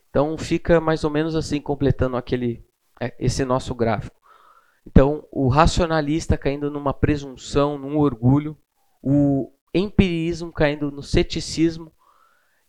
[0.09, 2.65] Então fica mais ou menos assim completando aquele
[2.99, 4.19] é, esse nosso gráfico.
[4.85, 8.57] Então, o racionalista caindo numa presunção, num orgulho,
[9.01, 11.91] o empirismo caindo no ceticismo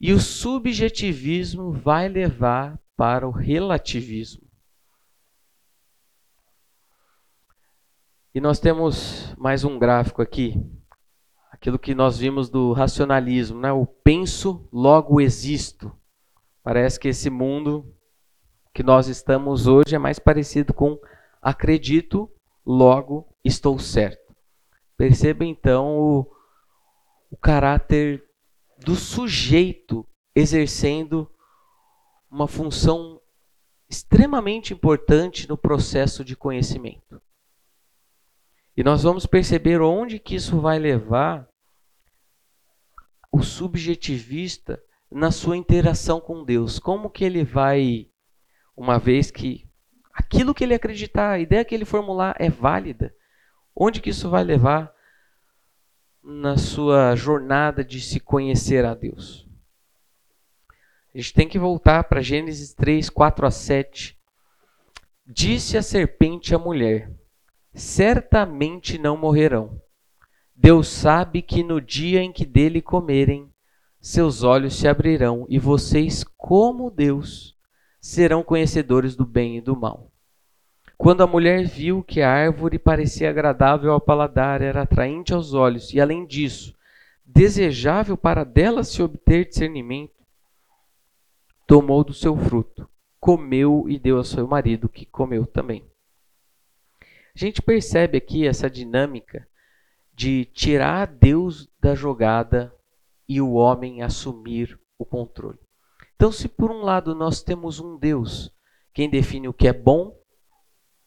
[0.01, 4.43] e o subjetivismo vai levar para o relativismo.
[8.35, 10.59] E nós temos mais um gráfico aqui,
[11.51, 13.71] aquilo que nós vimos do racionalismo, né?
[13.71, 15.93] o penso, logo existo.
[16.63, 17.95] Parece que esse mundo
[18.73, 20.99] que nós estamos hoje é mais parecido com
[21.43, 22.31] acredito,
[22.65, 24.22] logo estou certo.
[25.03, 26.33] Perceba então o,
[27.29, 28.25] o caráter
[28.79, 31.29] do sujeito exercendo
[32.31, 33.21] uma função
[33.91, 37.21] extremamente importante no processo de conhecimento.
[38.77, 41.49] E nós vamos perceber onde que isso vai levar
[43.33, 44.81] o subjetivista
[45.11, 46.79] na sua interação com Deus.
[46.79, 48.09] Como que ele vai,
[48.77, 49.69] uma vez que
[50.15, 53.13] aquilo que ele acreditar, a ideia que ele formular é válida,
[53.75, 54.93] onde que isso vai levar
[56.23, 59.49] na sua jornada de se conhecer a Deus?
[61.15, 64.19] A gente tem que voltar para Gênesis 3, 4 a 7.
[65.27, 67.11] Disse a serpente à mulher:
[67.75, 69.81] Certamente não morrerão.
[70.55, 73.51] Deus sabe que no dia em que dele comerem,
[74.01, 77.57] seus olhos se abrirão e vocês, como Deus,
[78.01, 80.12] serão conhecedores do bem e do mal.
[81.03, 85.93] Quando a mulher viu que a árvore parecia agradável ao paladar, era atraente aos olhos
[85.93, 86.77] e, além disso,
[87.27, 90.15] desejável para dela se obter discernimento,
[91.67, 92.89] tomou do seu fruto,
[93.19, 95.85] comeu e deu ao seu marido, que comeu também.
[97.01, 99.45] A gente percebe aqui essa dinâmica
[100.15, 102.73] de tirar Deus da jogada
[103.29, 105.59] e o homem assumir o controle.
[106.15, 108.55] Então, se por um lado nós temos um Deus,
[108.95, 110.22] quem define o que é bom,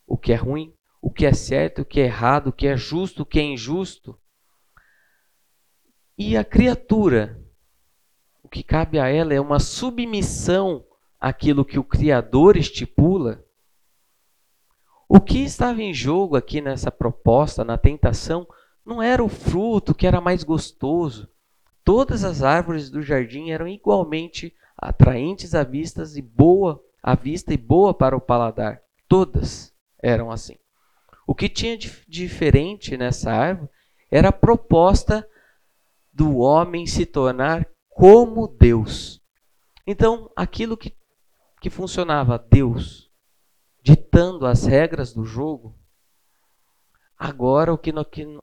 [0.08, 2.76] o que é ruim, o que é certo, o que é errado, o que é
[2.76, 4.18] justo, o que é injusto,
[6.18, 7.42] e a criatura,
[8.42, 10.86] o que cabe a ela é uma submissão
[11.20, 13.44] àquilo que o Criador estipula.
[15.10, 18.48] O que estava em jogo aqui nessa proposta, na tentação,
[18.86, 21.30] não era o fruto que era mais gostoso,
[21.86, 27.58] Todas as árvores do jardim eram igualmente atraentes à vista e boa à vista e
[27.58, 28.82] boa para o paladar.
[29.08, 29.72] Todas
[30.02, 30.58] eram assim.
[31.28, 33.70] O que tinha de diferente nessa árvore
[34.12, 35.28] era a proposta
[36.14, 39.22] do homem se tornar como Deus.
[39.88, 40.96] Então, aquilo que,
[41.60, 43.12] que funcionava Deus,
[43.82, 45.78] ditando as regras do jogo,
[47.18, 47.92] agora o que,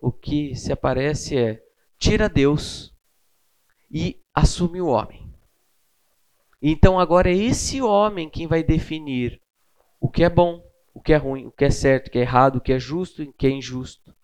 [0.01, 1.63] o que se aparece é
[1.99, 2.93] tira Deus
[3.91, 5.31] e assume o homem.
[6.61, 9.41] Então agora é esse homem quem vai definir
[10.01, 12.23] o que é bom, o que é ruim, o que é certo, o que é
[12.23, 14.15] errado, o que é justo e o que é injusto.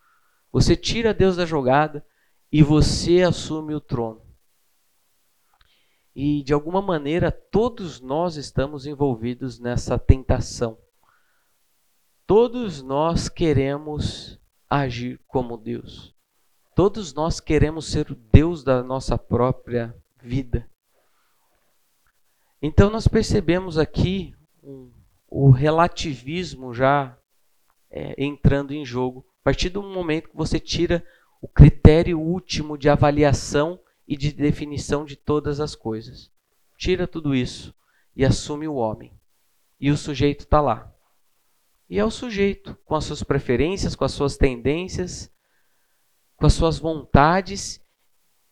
[0.52, 2.04] Você tira Deus da jogada
[2.50, 4.22] e você assume o trono.
[6.14, 10.78] E de alguma maneira todos nós estamos envolvidos nessa tentação.
[12.26, 14.38] Todos nós queremos
[14.68, 16.14] agir como Deus.
[16.74, 20.68] Todos nós queremos ser o Deus da nossa própria vida.
[22.60, 24.90] Então nós percebemos aqui um,
[25.28, 27.16] o relativismo já
[27.90, 29.26] é, entrando em jogo.
[29.40, 31.04] A partir do momento que você tira
[31.40, 36.30] o critério último de avaliação e de definição de todas as coisas.
[36.76, 37.74] Tira tudo isso
[38.16, 39.12] e assume o homem.
[39.78, 40.92] E o sujeito está lá.
[41.88, 45.32] e é o sujeito, com as suas preferências, com as suas tendências,
[46.36, 47.82] com as suas vontades,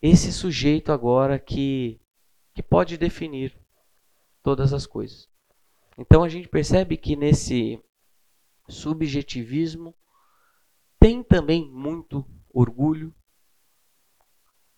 [0.01, 2.01] esse sujeito agora que,
[2.55, 3.55] que pode definir
[4.43, 5.29] todas as coisas.
[5.99, 7.83] Então a gente percebe que nesse
[8.69, 9.95] subjetivismo
[10.99, 13.15] tem também muito orgulho,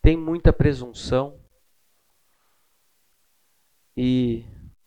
[0.03, 1.41] tem muita presunção.
[3.97, 4.45] E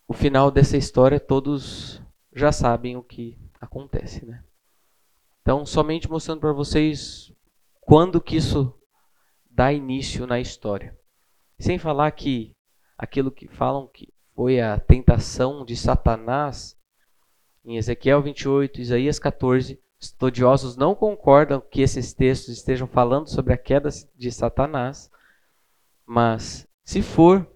[0.08, 2.02] o final dessa história todos
[2.34, 4.42] já sabem o que acontece, né?
[5.42, 7.32] Então, somente mostrando para vocês
[7.80, 8.72] quando que isso
[9.50, 10.96] dá início na história.
[11.58, 12.56] Sem falar que
[12.96, 14.12] aquilo que falam que
[14.42, 16.76] foi a tentação de Satanás
[17.64, 23.56] em Ezequiel 28, Isaías 14, estudiosos não concordam que esses textos estejam falando sobre a
[23.56, 25.08] queda de Satanás,
[26.04, 27.48] mas se for,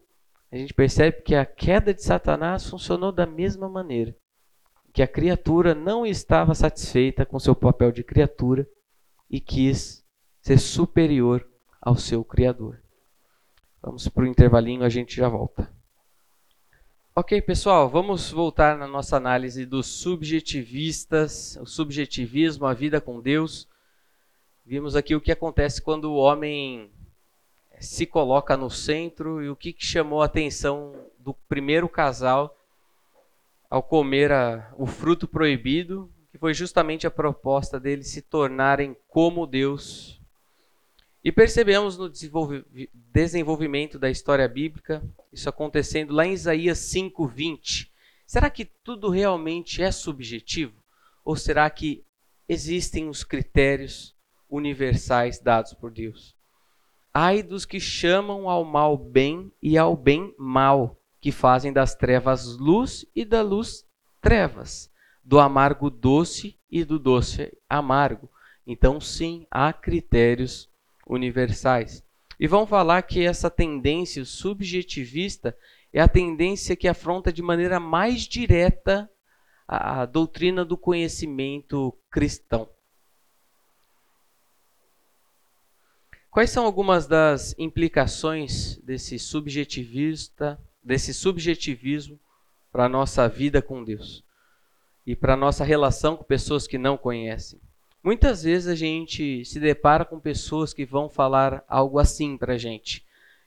[0.48, 4.14] a gente percebe que a queda de Satanás funcionou da mesma maneira,
[4.92, 8.64] que a criatura não estava satisfeita com seu papel de criatura
[9.28, 10.06] e quis
[10.40, 11.44] ser superior
[11.82, 12.80] ao seu criador.
[13.82, 15.74] Vamos para o intervalinho, a gente já volta.
[17.18, 23.66] Ok, pessoal, vamos voltar na nossa análise dos subjetivistas, o subjetivismo, a vida com Deus.
[24.66, 26.90] Vimos aqui o que acontece quando o homem
[27.80, 32.54] se coloca no centro e o que chamou a atenção do primeiro casal
[33.70, 39.46] ao comer a, o fruto proibido, que foi justamente a proposta deles se tornarem como
[39.46, 40.20] Deus
[41.26, 42.08] e percebemos no
[43.12, 45.02] desenvolvimento da história bíblica,
[45.32, 47.90] isso acontecendo lá em Isaías 5:20.
[48.24, 50.80] Será que tudo realmente é subjetivo?
[51.24, 52.04] Ou será que
[52.48, 54.14] existem os critérios
[54.48, 56.36] universais dados por Deus?
[57.12, 62.56] Ai dos que chamam ao mal bem e ao bem mal, que fazem das trevas
[62.56, 63.84] luz e da luz
[64.20, 64.88] trevas,
[65.24, 68.30] do amargo doce e do doce amargo.
[68.64, 70.70] Então, sim, há critérios
[71.06, 72.04] universais.
[72.38, 75.56] E vão falar que essa tendência subjetivista
[75.92, 79.10] é a tendência que afronta de maneira mais direta
[79.66, 82.68] a, a doutrina do conhecimento cristão.
[86.30, 92.20] Quais são algumas das implicações desse subjetivista, desse subjetivismo
[92.70, 94.22] para a nossa vida com Deus
[95.06, 97.58] e para a nossa relação com pessoas que não conhecem?
[98.02, 102.58] Muitas vezes a gente se depara com pessoas que vão falar algo assim para a
[102.58, 103.04] gente.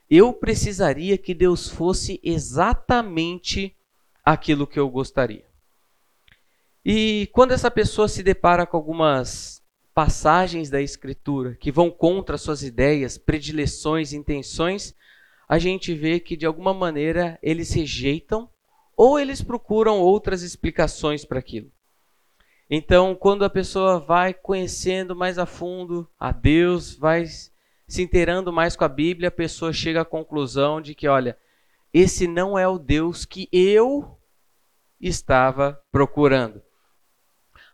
[0.08, 3.76] Eu precisaria que Deus fosse exatamente
[4.24, 5.44] aquilo que eu gostaria.
[6.84, 9.62] E quando essa pessoa se depara com algumas
[9.94, 14.94] passagens da Escritura que vão contra suas ideias, predileções, intenções,
[15.48, 18.48] a gente vê que de alguma maneira eles rejeitam
[18.96, 21.70] ou eles procuram outras explicações para aquilo.
[22.72, 28.76] Então, quando a pessoa vai conhecendo mais a fundo a Deus, vai se inteirando mais
[28.76, 31.36] com a Bíblia, a pessoa chega à conclusão de que, olha,
[31.92, 34.16] esse não é o Deus que eu
[35.00, 36.62] estava procurando.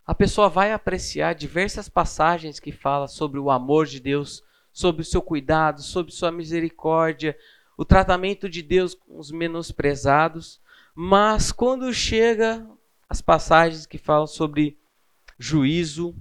[0.07, 4.42] A pessoa vai apreciar diversas passagens que falam sobre o amor de Deus,
[4.72, 7.36] sobre o seu cuidado, sobre sua misericórdia,
[7.76, 10.59] o tratamento de Deus com os menosprezados,
[10.94, 12.66] mas quando chega
[13.11, 14.78] as passagens que falam sobre
[15.39, 16.14] juízo.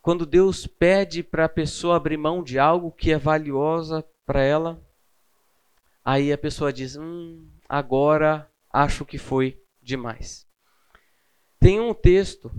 [0.00, 4.82] Quando Deus pede para a pessoa abrir mão de algo que é valiosa para ela,
[6.04, 10.46] aí a pessoa diz: Hum, agora acho que foi demais.
[11.60, 12.50] Tem um texto,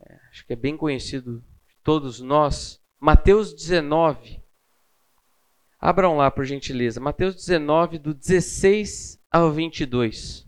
[0.00, 4.42] é, acho que é bem conhecido de todos nós, Mateus 19.
[5.78, 6.98] Abram lá, por gentileza.
[6.98, 10.45] Mateus 19, do 16 ao 22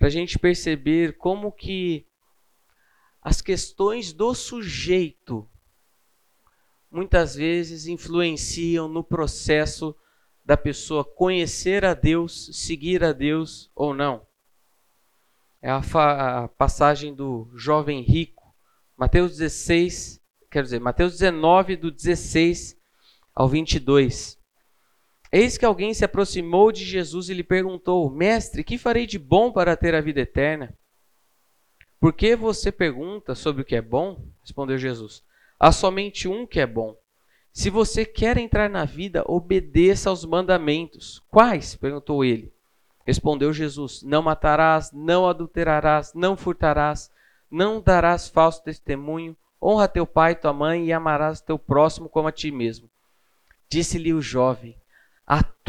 [0.00, 2.06] para a gente perceber como que
[3.20, 5.46] as questões do sujeito
[6.90, 9.94] muitas vezes influenciam no processo
[10.42, 14.26] da pessoa conhecer a Deus, seguir a Deus ou não.
[15.60, 15.82] É a,
[16.44, 18.54] a passagem do jovem rico,
[18.96, 20.18] Mateus 16,
[20.50, 22.74] quer dizer, Mateus 19, do 16
[23.34, 24.39] ao 22.
[25.32, 29.52] Eis que alguém se aproximou de Jesus e lhe perguntou: Mestre, que farei de bom
[29.52, 30.76] para ter a vida eterna?
[32.00, 34.24] Por que você pergunta sobre o que é bom?
[34.42, 35.22] Respondeu Jesus.
[35.58, 36.96] Há somente um que é bom.
[37.52, 41.22] Se você quer entrar na vida, obedeça aos mandamentos.
[41.28, 41.76] Quais?
[41.76, 42.52] perguntou ele.
[43.06, 47.10] Respondeu Jesus: Não matarás, não adulterarás, não furtarás,
[47.50, 52.28] não darás falso testemunho, honra teu pai e tua mãe e amarás teu próximo como
[52.28, 52.88] a ti mesmo.
[53.68, 54.76] Disse-lhe o jovem: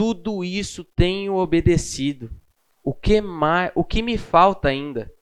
[0.01, 2.35] tudo isso tenho obedecido.
[2.83, 5.13] O que, mais, o que me falta ainda?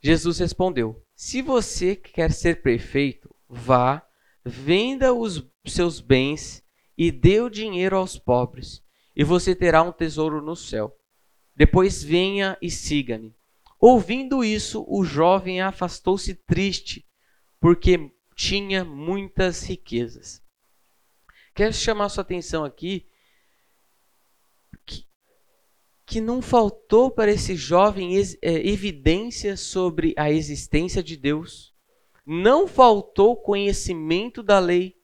[0.00, 4.02] Jesus respondeu: Se você quer ser perfeito, vá,
[4.42, 6.64] venda os seus bens
[6.96, 8.82] e dê o dinheiro aos pobres,
[9.14, 10.96] e você terá um tesouro no céu.
[11.54, 13.36] Depois venha e siga-me.
[13.78, 17.06] Ouvindo isso, o jovem afastou-se triste,
[17.60, 20.42] porque tinha muitas riquezas.
[21.54, 23.06] Quero chamar sua atenção aqui
[24.86, 25.06] que,
[26.08, 31.74] que não faltou para esse jovem é, evidências sobre a existência de Deus,
[32.24, 34.96] não faltou conhecimento da lei,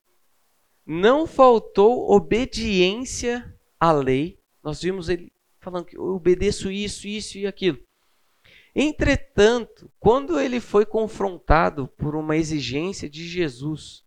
[0.86, 4.38] não faltou obediência à lei.
[4.62, 5.30] Nós vimos ele
[5.60, 7.78] falando que eu obedeço isso, isso e aquilo.
[8.74, 14.02] Entretanto, quando ele foi confrontado por uma exigência de Jesus,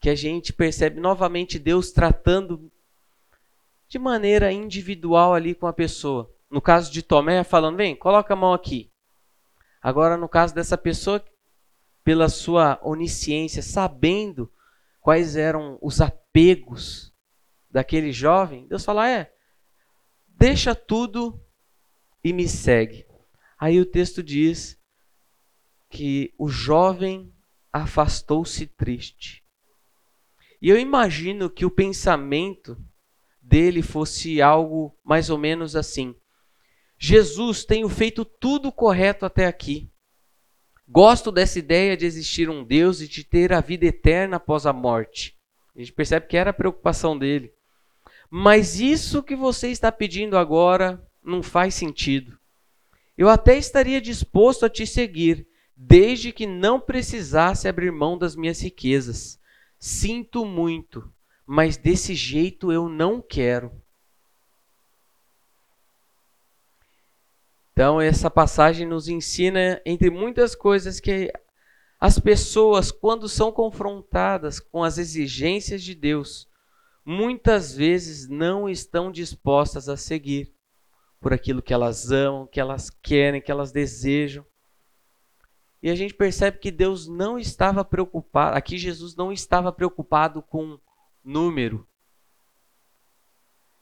[0.00, 2.70] que a gente percebe novamente Deus tratando
[3.94, 6.28] de maneira individual ali com a pessoa.
[6.50, 8.90] No caso de Tomé, falando: vem, coloca a mão aqui.
[9.80, 11.24] Agora, no caso dessa pessoa,
[12.02, 14.52] pela sua onisciência, sabendo
[15.00, 17.14] quais eram os apegos
[17.70, 19.32] daquele jovem, Deus fala: é,
[20.26, 21.40] deixa tudo
[22.24, 23.06] e me segue.
[23.56, 24.76] Aí o texto diz
[25.88, 27.32] que o jovem
[27.72, 29.44] afastou-se triste.
[30.60, 32.76] E eu imagino que o pensamento
[33.44, 36.14] dele fosse algo mais ou menos assim:
[36.98, 39.90] Jesus, tenho feito tudo correto até aqui.
[40.88, 44.72] Gosto dessa ideia de existir um Deus e de ter a vida eterna após a
[44.72, 45.36] morte.
[45.74, 47.52] A gente percebe que era a preocupação dele.
[48.30, 52.38] Mas isso que você está pedindo agora não faz sentido.
[53.16, 58.60] Eu até estaria disposto a te seguir, desde que não precisasse abrir mão das minhas
[58.60, 59.38] riquezas.
[59.78, 61.12] Sinto muito,
[61.46, 63.70] mas desse jeito eu não quero.
[67.72, 71.32] Então, essa passagem nos ensina, entre muitas coisas, que
[71.98, 76.48] as pessoas, quando são confrontadas com as exigências de Deus,
[77.04, 80.54] muitas vezes não estão dispostas a seguir
[81.20, 84.46] por aquilo que elas amam, que elas querem, que elas desejam.
[85.82, 90.78] E a gente percebe que Deus não estava preocupado, aqui Jesus não estava preocupado com
[91.24, 91.86] número.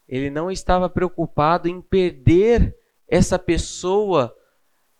[0.08, 2.76] Ele não estava preocupado em perder
[3.08, 4.36] essa pessoa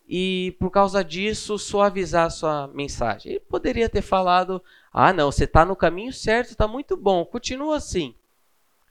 [0.08, 3.32] e por causa disso suavizar sua mensagem.
[3.32, 4.62] Ele poderia ter falado:
[4.92, 8.14] "Ah, não, você está no caminho certo, está muito bom, continua assim".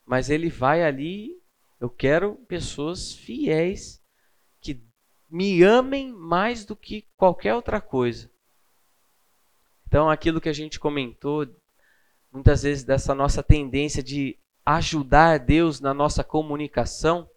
[0.05, 1.39] Mas ele vai ali,
[1.79, 4.01] eu quero pessoas fiéis
[4.59, 4.81] que
[5.29, 8.29] me amem mais do que qualquer outra coisa.
[9.87, 11.45] Então, aquilo que a gente comentou
[12.31, 17.29] muitas vezes dessa nossa tendência de ajudar Deus na nossa comunicação,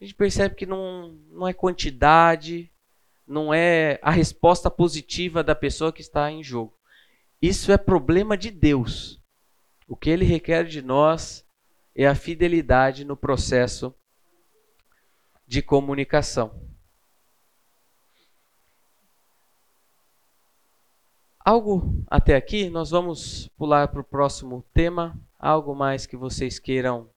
[0.00, 2.70] a gente percebe que não, não é quantidade,
[3.26, 6.78] não é a resposta positiva da pessoa que está em jogo.
[7.42, 9.20] Isso é problema de Deus.
[9.88, 11.44] O que ele requer de nós
[11.94, 13.94] é a fidelidade no processo
[15.46, 16.67] de comunicação.
[21.48, 25.18] Algo até aqui, nós vamos pular para o próximo tema.
[25.38, 27.08] Algo mais que vocês queiram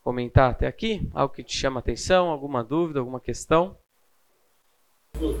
[0.00, 1.10] comentar até aqui?
[1.12, 2.28] Algo que te chama atenção?
[2.28, 3.76] Alguma dúvida, alguma questão?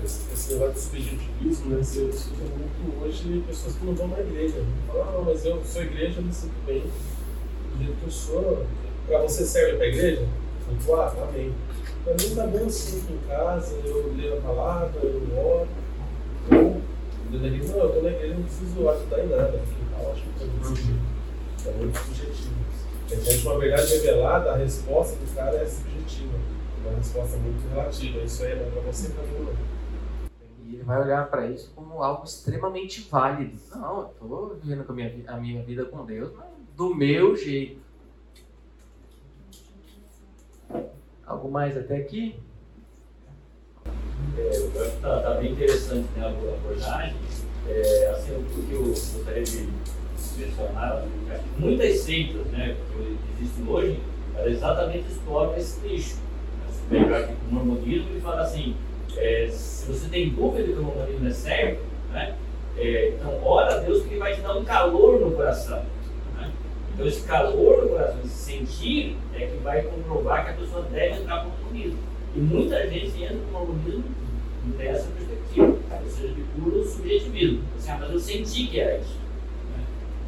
[0.02, 1.76] Esse, esse negócio do subjetivismo, né?
[1.76, 4.60] Você escuta muito hoje pessoas que não vão na igreja.
[4.88, 8.66] Falam, ah, mas eu sou igreja, eu me sinto bem do jeito que eu sou.
[9.06, 10.28] Para você serve para a igreja?
[10.88, 11.54] Eu ah, amém.
[12.02, 15.68] Para mim tá bem assim aqui em casa, eu leio a palavra, eu oro.
[16.50, 16.93] Eu,
[17.42, 19.60] eu, não, eu tô na igreja, não preciso ajudar em nada.
[20.00, 20.98] Eu acho que é muito subjetivo.
[21.66, 22.54] É muito subjetivo.
[23.08, 26.38] Diante uma verdade revelada, a resposta do cara é subjetiva.
[26.84, 28.18] Uma resposta muito relativa.
[28.20, 29.74] Isso aí é para você também não.
[30.64, 33.58] E ele vai olhar para isso como algo extremamente válido.
[33.70, 37.80] Não, eu estou vivendo a minha, a minha vida com Deus, mas do meu jeito.
[41.26, 42.38] Algo mais até aqui?
[44.36, 47.14] É, tá, tá bem interessante né, a abordagem.
[47.68, 49.68] É, assim, o que eu gostaria de
[50.36, 51.04] mencionar,
[51.58, 54.00] muitas seitas né, que existem hoje,
[54.36, 56.16] elas exatamente exploram esse nicho.
[56.70, 58.76] Se pegar aqui o mormonismo, ele fala assim,
[59.16, 62.34] é, se você tem dúvida que o mormonismo é certo, né,
[62.76, 65.84] é, então ora a Deus que ele vai te dar um calor no coração.
[66.36, 66.52] Né?
[66.92, 71.20] Então esse calor no coração, esse sentir, é que vai comprovar que a pessoa deve
[71.20, 71.98] entrar no mormonismo.
[72.34, 74.04] E muita gente entra no mormonismo
[74.76, 77.62] dessa perspectiva, ou seja, de puro subjetivismo.
[77.76, 79.24] Assim, ah, mas eu senti que era isso.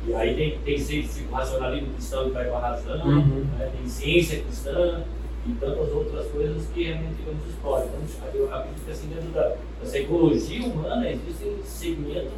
[0.06, 3.44] E aí tem, tem ciência, racionalismo cristão que vai com a razão, uhum.
[3.58, 3.72] né?
[3.76, 5.04] tem ciência cristã,
[5.48, 7.86] e tantas outras coisas que realmente ficamos história.
[7.86, 12.32] Então, eu acredito que assim, dentro da, da psicologia humana existem segmentos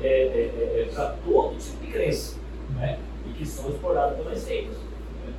[0.00, 2.36] é, é, é, é para todo tipo de crença,
[2.76, 2.98] né?
[3.28, 4.76] e que são explorados pelas seitas.
[4.76, 5.32] Né?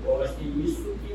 [0.00, 1.13] Então, eu acho que isso que,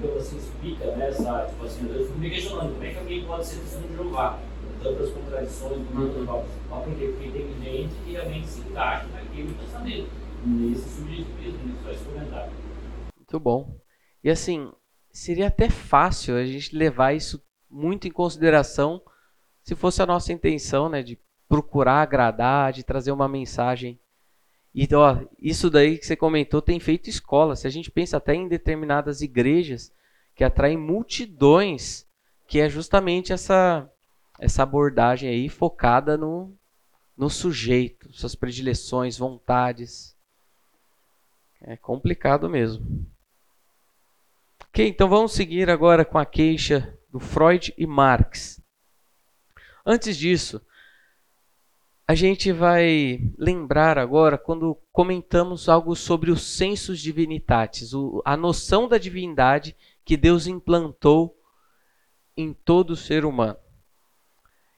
[0.00, 3.24] digamos assim, explica né, essa, tipo assim, eu fico me questionando como é que alguém
[3.24, 6.44] pode ser testemunho de Jeová, com tantas contradições uhum.
[6.70, 7.06] Mas por quê?
[7.08, 10.10] Porque tem gente que realmente se encaixa naquele pensamento,
[10.44, 12.52] nesse subjetivismo, nesse só esse comentário.
[13.16, 13.76] Muito bom.
[14.22, 14.70] E assim,
[15.10, 19.02] seria até fácil a gente levar isso muito em consideração
[19.62, 21.18] se fosse a nossa intenção, né, de
[21.48, 24.00] procurar agradar, de trazer uma mensagem.
[24.74, 27.56] E ó, isso daí que você comentou tem feito escola.
[27.56, 29.92] Se a gente pensa até em determinadas igrejas
[30.34, 32.06] que atraem multidões,
[32.46, 33.90] que é justamente essa
[34.38, 36.56] essa abordagem aí focada no
[37.16, 40.16] no sujeito, suas predileções, vontades.
[41.60, 43.04] É complicado mesmo.
[44.68, 48.62] Ok, então vamos seguir agora com a queixa do Freud e Marx.
[49.84, 50.60] Antes disso,
[52.10, 57.90] a gente vai lembrar agora quando comentamos algo sobre os sensus divinitatis,
[58.24, 61.36] a noção da divindade que Deus implantou
[62.34, 63.58] em todo ser humano.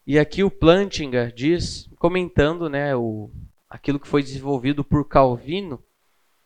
[0.04, 3.30] E aqui o Plantinga diz, comentando né, o,
[3.68, 5.80] aquilo que foi desenvolvido por Calvino,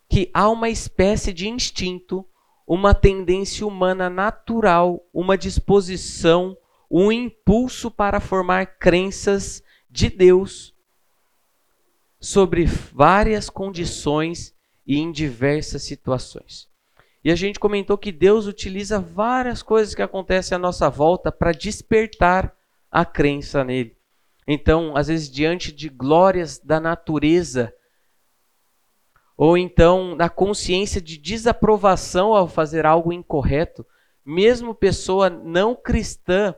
[0.06, 2.26] que há uma espécie de instinto
[2.66, 6.54] uma tendência humana natural, uma disposição,
[6.90, 10.73] um impulso para formar crenças de Deus
[12.24, 14.54] sobre várias condições
[14.86, 16.66] e em diversas situações.
[17.22, 21.52] E a gente comentou que Deus utiliza várias coisas que acontecem à nossa volta para
[21.52, 22.56] despertar
[22.90, 23.94] a crença nele.
[24.48, 27.74] Então, às vezes, diante de glórias da natureza,
[29.36, 33.84] ou então na consciência de desaprovação ao fazer algo incorreto,
[34.24, 36.54] mesmo pessoa não cristã,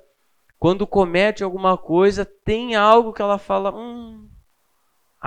[0.61, 4.26] quando comete alguma coisa, tem algo que ela fala: hum,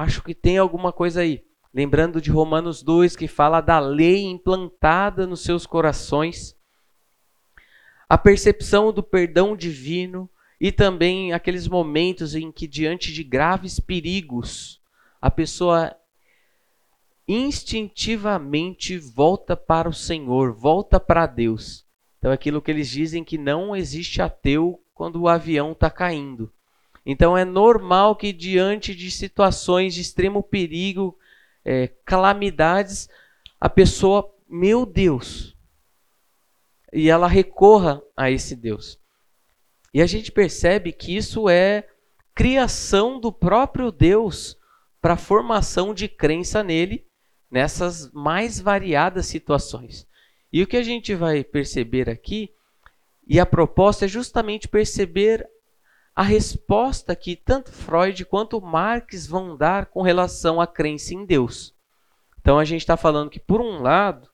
[0.01, 1.43] acho que tem alguma coisa aí.
[1.73, 6.55] Lembrando de Romanos 2, que fala da lei implantada nos seus corações,
[8.07, 10.29] a percepção do perdão divino
[10.59, 14.81] e também aqueles momentos em que, diante de graves perigos,
[15.21, 15.95] a pessoa
[17.27, 21.85] instintivamente volta para o Senhor, volta para Deus.
[22.17, 26.51] Então, é aquilo que eles dizem que não existe ateu quando o avião está caindo.
[27.11, 31.17] Então, é normal que, diante de situações de extremo perigo,
[31.65, 33.09] é, calamidades,
[33.59, 35.57] a pessoa, meu Deus,
[36.93, 38.99] e ela recorra a esse Deus.
[39.91, 41.89] E a gente percebe que isso é
[42.35, 44.55] criação do próprio Deus
[45.01, 47.07] para formação de crença nele
[47.49, 50.07] nessas mais variadas situações.
[50.53, 52.53] E o que a gente vai perceber aqui,
[53.27, 55.49] e a proposta é justamente perceber
[56.19, 61.73] a resposta que tanto Freud quanto Marx vão dar com relação à crença em Deus.
[62.41, 64.27] Então a gente está falando que, por um lado,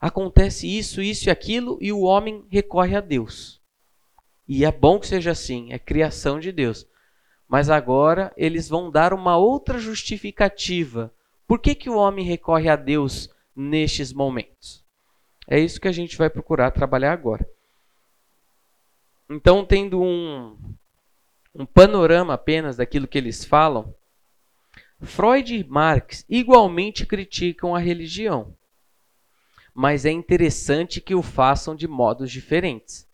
[0.00, 3.60] acontece isso, isso e aquilo, e o homem recorre a Deus.
[4.48, 6.86] E é bom que seja assim, é criação de Deus.
[7.46, 11.12] Mas agora eles vão dar uma outra justificativa
[11.52, 14.82] por que, que o homem recorre a Deus nestes momentos?
[15.46, 17.46] É isso que a gente vai procurar trabalhar agora.
[19.28, 20.56] Então, tendo um,
[21.54, 23.94] um panorama apenas daquilo que eles falam,
[25.00, 28.56] Freud e Marx igualmente criticam a religião,
[29.74, 33.08] mas é interessante que o façam de modos diferentes.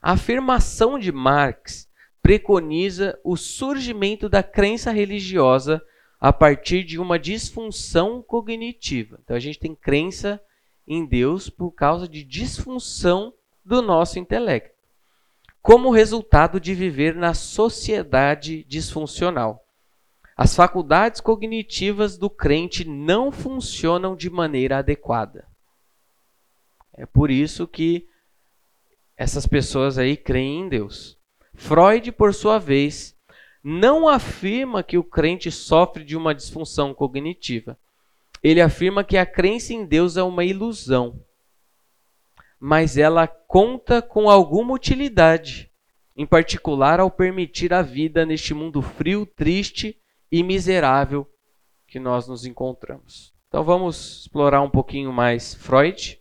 [0.00, 1.88] A afirmação de Marx
[2.22, 5.82] preconiza o surgimento da crença religiosa
[6.20, 9.18] a partir de uma disfunção cognitiva.
[9.22, 10.40] Então a gente tem crença
[10.86, 14.77] em Deus por causa de disfunção do nosso intelecto,
[15.68, 19.62] como resultado de viver na sociedade disfuncional.
[20.34, 25.46] As faculdades cognitivas do crente não funcionam de maneira adequada.
[26.94, 28.08] É por isso que
[29.14, 31.18] essas pessoas aí creem em Deus.
[31.52, 33.14] Freud, por sua vez,
[33.62, 37.78] não afirma que o crente sofre de uma disfunção cognitiva.
[38.42, 41.22] Ele afirma que a crença em Deus é uma ilusão,
[42.60, 45.70] mas ela conta com alguma utilidade,
[46.16, 50.00] em particular ao permitir a vida neste mundo frio, triste
[50.30, 51.26] e miserável
[51.86, 53.32] que nós nos encontramos.
[53.48, 56.20] Então vamos explorar um pouquinho mais Freud,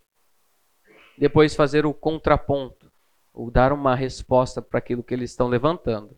[1.17, 2.91] depois fazer o contraponto,
[3.33, 6.17] ou dar uma resposta para aquilo que eles estão levantando.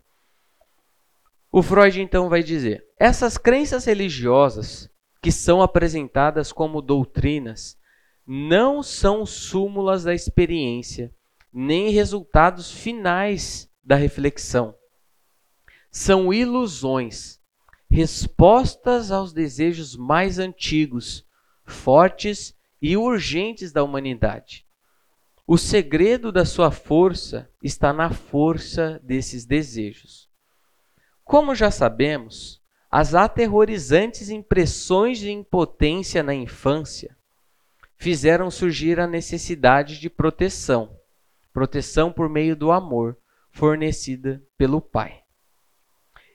[1.50, 4.88] O Freud então vai dizer: essas crenças religiosas
[5.20, 7.76] que são apresentadas como doutrinas
[8.32, 11.12] não são súmulas da experiência,
[11.52, 14.72] nem resultados finais da reflexão.
[15.90, 17.40] São ilusões,
[17.90, 21.26] respostas aos desejos mais antigos,
[21.66, 24.64] fortes e urgentes da humanidade.
[25.44, 30.30] O segredo da sua força está na força desses desejos.
[31.24, 37.18] Como já sabemos, as aterrorizantes impressões de impotência na infância
[38.00, 40.96] fizeram surgir a necessidade de proteção,
[41.52, 43.14] proteção por meio do amor
[43.50, 45.20] fornecida pelo Pai.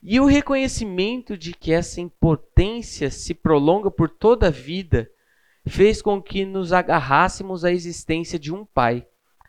[0.01, 5.09] E o reconhecimento de que essa impotência se prolonga por toda a vida
[5.65, 9.07] fez com que nos agarrássemos à existência de um Pai,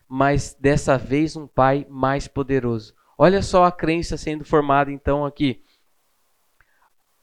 [0.08, 2.94] mas dessa vez um Pai mais poderoso.
[3.18, 5.62] Olha só a crença sendo formada então aqui.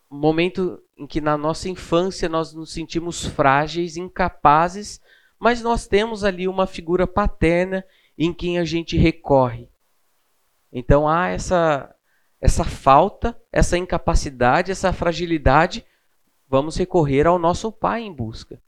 [0.08, 5.02] Momento em que na nossa infância nós nos sentimos frágeis, incapazes,
[5.40, 7.84] mas nós temos ali uma figura paterna
[8.18, 9.70] em quem a gente recorre.
[10.72, 11.94] Então há essa
[12.40, 15.86] essa falta, essa incapacidade, essa fragilidade,
[16.50, 18.62] vamos recorrer ao nosso pai em busca.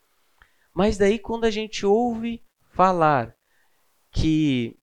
[0.73, 3.35] Mas daí quando a gente ouve falar
[4.11, 4.77] que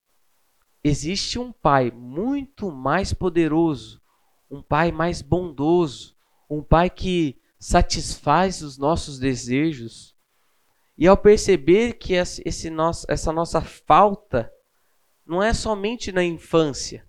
[0.83, 4.01] existe um pai muito mais poderoso,
[4.49, 6.15] um pai mais bondoso,
[6.51, 10.13] um pai que satisfaz os nossos desejos.
[10.97, 14.51] E ao perceber que esse nosso, essa nossa falta
[15.25, 17.07] não é somente na infância,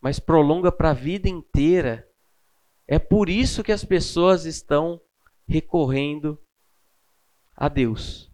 [0.00, 2.08] mas prolonga para a vida inteira,
[2.86, 4.98] é por isso que as pessoas estão
[5.46, 6.40] recorrendo
[7.54, 8.32] a Deus.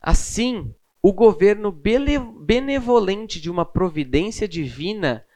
[0.00, 0.72] Assim,
[1.02, 5.26] o governo benevolente de uma providência divina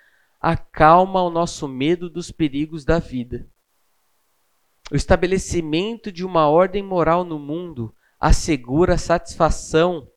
[0.40, 3.48] acalma o nosso medo dos perigos da vida.
[4.90, 10.08] O estabelecimento de uma ordem moral no mundo assegura a satisfação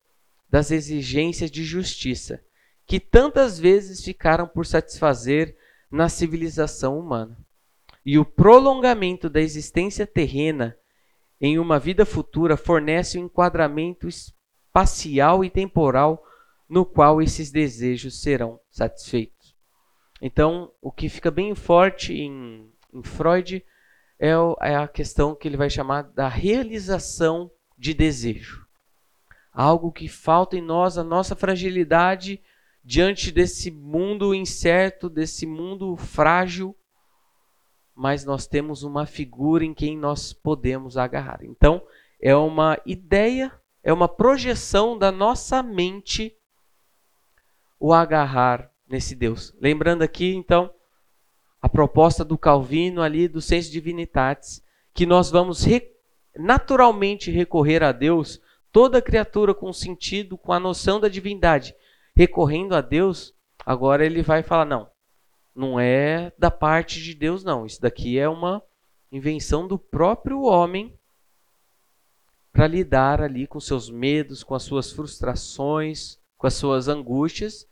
[0.50, 2.42] das exigências de justiça
[2.86, 5.56] que tantas vezes ficaram por satisfazer
[5.90, 7.38] na civilização humana.
[8.04, 10.76] E o prolongamento da existência terrena
[11.40, 16.22] em uma vida futura fornece um enquadramento espacial e temporal
[16.68, 19.31] no qual esses desejos serão satisfeitos.
[20.24, 23.66] Então, o que fica bem forte em, em Freud
[24.20, 28.64] é, é a questão que ele vai chamar da realização de desejo.
[29.52, 32.40] Algo que falta em nós, a nossa fragilidade
[32.84, 36.76] diante desse mundo incerto, desse mundo frágil,
[37.92, 41.40] mas nós temos uma figura em quem nós podemos agarrar.
[41.42, 41.84] Então,
[42.20, 43.52] é uma ideia,
[43.82, 46.36] é uma projeção da nossa mente
[47.80, 49.54] o agarrar nesse Deus.
[49.58, 50.70] Lembrando aqui, então,
[51.62, 54.62] a proposta do Calvino ali do Senso Divinitatis,
[54.92, 55.90] que nós vamos re
[56.36, 58.40] naturalmente recorrer a Deus,
[58.70, 61.74] toda criatura com sentido, com a noção da divindade,
[62.14, 63.34] recorrendo a Deus,
[63.64, 64.90] agora ele vai falar: não,
[65.54, 67.64] não é da parte de Deus, não.
[67.64, 68.62] Isso daqui é uma
[69.10, 70.98] invenção do próprio homem
[72.52, 77.66] para lidar ali com seus medos, com as suas frustrações, com as suas angústias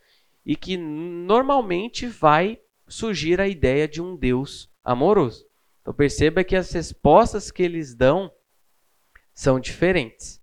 [0.45, 5.47] e que normalmente vai surgir a ideia de um Deus amoroso.
[5.81, 8.31] Então perceba que as respostas que eles dão
[9.33, 10.41] são diferentes.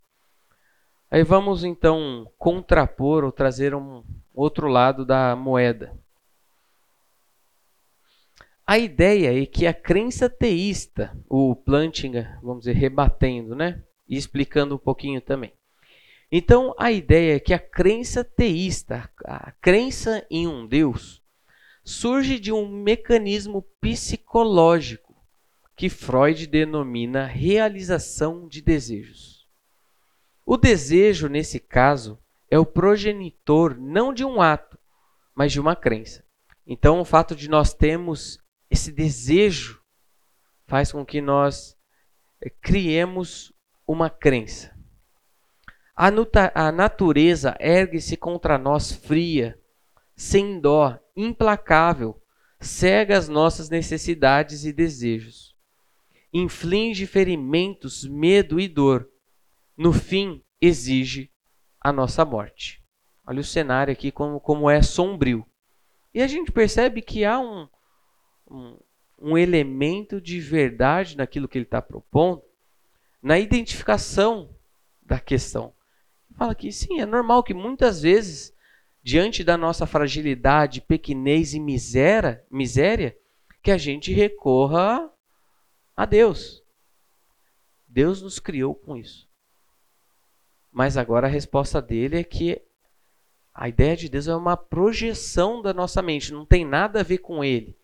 [1.09, 5.97] Aí vamos então contrapor ou trazer um outro lado da moeda.
[8.65, 13.81] A ideia é que a crença teísta, o Plantinga, vamos dizer, rebatendo, né?
[14.05, 15.53] E explicando um pouquinho também.
[16.31, 21.23] Então, a ideia é que a crença teísta, a crença em um Deus,
[21.83, 25.15] surge de um mecanismo psicológico
[25.75, 29.47] que Freud denomina realização de desejos.
[30.45, 32.19] O desejo, nesse caso,
[32.49, 34.77] é o progenitor não de um ato,
[35.33, 36.25] mas de uma crença.
[36.65, 39.81] Então, o fato de nós termos esse desejo
[40.65, 41.77] faz com que nós
[42.41, 43.53] eh, criemos
[43.87, 44.76] uma crença.
[45.99, 46.11] A,
[46.53, 49.59] a natureza ergue-se contra nós fria,
[50.15, 52.21] sem dó, implacável,
[52.59, 55.55] cega as nossas necessidades e desejos.
[56.31, 59.09] Inflige ferimentos, medo e dor.
[59.75, 61.31] No fim, exige
[61.81, 62.79] a nossa morte.
[63.25, 65.43] Olha o cenário aqui como, como é sombrio.
[66.13, 67.67] E a gente percebe que há um,
[68.47, 68.79] um,
[69.17, 72.43] um elemento de verdade naquilo que ele está propondo,
[73.19, 74.55] na identificação
[75.01, 75.75] da questão
[76.37, 78.53] fala que sim, é normal que muitas vezes,
[79.01, 83.17] diante da nossa fragilidade, pequenez e miséria, miséria
[83.61, 85.11] que a gente recorra
[85.95, 86.63] a Deus.
[87.87, 89.27] Deus nos criou com isso.
[90.71, 92.61] Mas agora a resposta dele é que
[93.51, 97.17] a ideia de Deus é uma projeção da nossa mente, não tem nada a ver
[97.17, 97.75] com ele.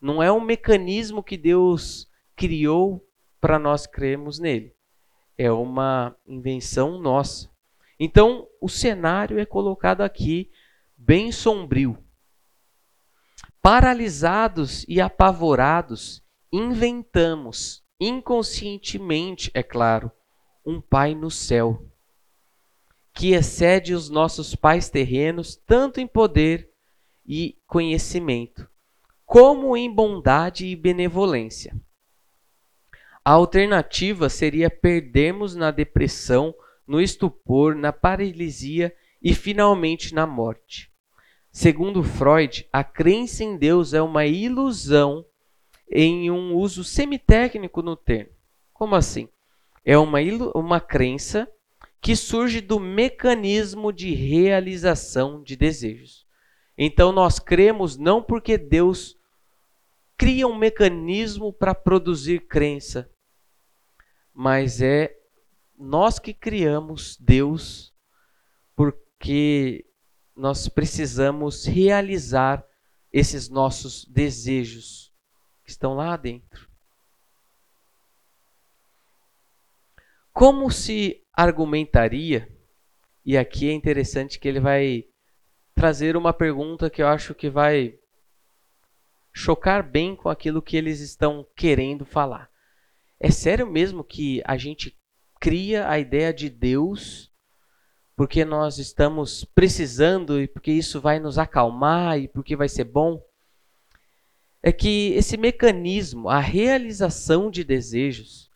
[0.00, 3.08] Não é um mecanismo que Deus criou
[3.40, 4.74] para nós crermos nele.
[5.38, 7.53] É uma invenção nossa.
[8.04, 10.50] Então, o cenário é colocado aqui
[10.94, 11.96] bem sombrio.
[13.62, 20.12] Paralisados e apavorados, inventamos, inconscientemente, é claro,
[20.66, 21.82] um Pai no céu,
[23.14, 26.70] que excede os nossos pais terrenos, tanto em poder
[27.24, 28.68] e conhecimento,
[29.24, 31.74] como em bondade e benevolência.
[33.24, 36.54] A alternativa seria perdermos na depressão,
[36.86, 40.90] no estupor, na paralisia e finalmente na morte.
[41.50, 45.24] Segundo Freud, a crença em Deus é uma ilusão
[45.90, 48.32] em um uso semitécnico no termo.
[48.72, 49.28] Como assim?
[49.84, 50.18] É uma,
[50.54, 51.48] uma crença
[52.00, 56.26] que surge do mecanismo de realização de desejos.
[56.76, 59.16] Então nós cremos não porque Deus
[60.16, 63.10] cria um mecanismo para produzir crença,
[64.32, 65.16] mas é
[65.78, 67.94] nós que criamos Deus
[68.76, 69.86] porque
[70.36, 72.64] nós precisamos realizar
[73.12, 75.12] esses nossos desejos
[75.64, 76.68] que estão lá dentro.
[80.32, 82.52] Como se argumentaria,
[83.24, 85.04] e aqui é interessante que ele vai
[85.74, 87.96] trazer uma pergunta que eu acho que vai
[89.32, 92.50] chocar bem com aquilo que eles estão querendo falar.
[93.18, 94.96] É sério mesmo que a gente
[95.44, 97.30] cria a ideia de Deus
[98.16, 103.22] porque nós estamos precisando e porque isso vai nos acalmar e porque vai ser bom?
[104.62, 108.48] É que esse mecanismo, a realização de desejos,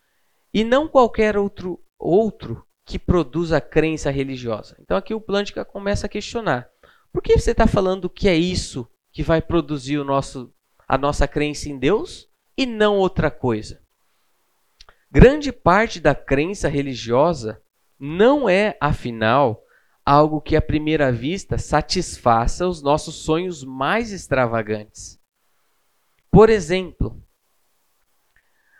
[0.51, 4.75] e não qualquer outro outro que produza a crença religiosa.
[4.79, 6.67] Então aqui o Plântica começa a questionar.
[7.13, 10.51] Por que você está falando que é isso que vai produzir o nosso,
[10.87, 12.27] a nossa crença em Deus
[12.57, 13.79] e não outra coisa?
[15.11, 17.59] Grande parte da crença religiosa
[17.99, 19.63] não é, afinal,
[20.05, 25.19] algo que à primeira vista satisfaça os nossos sonhos mais extravagantes.
[26.29, 27.19] Por exemplo,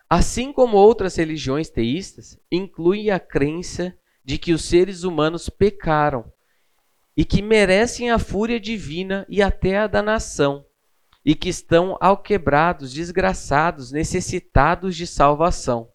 [0.08, 6.32] assim como outras religiões teístas, inclui a crença de que os seres humanos pecaram
[7.18, 10.64] e que merecem a fúria divina e até a danação,
[11.26, 15.90] e que estão alquebrados, desgraçados, necessitados de salvação.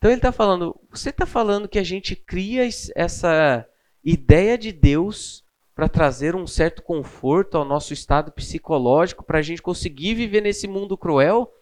[0.00, 3.68] Então ele está falando, você está falando que a gente cria essa
[4.02, 5.44] ideia de Deus
[5.74, 10.66] para trazer um certo conforto ao nosso estado psicológico, para a gente conseguir viver nesse
[10.66, 11.52] mundo cruel?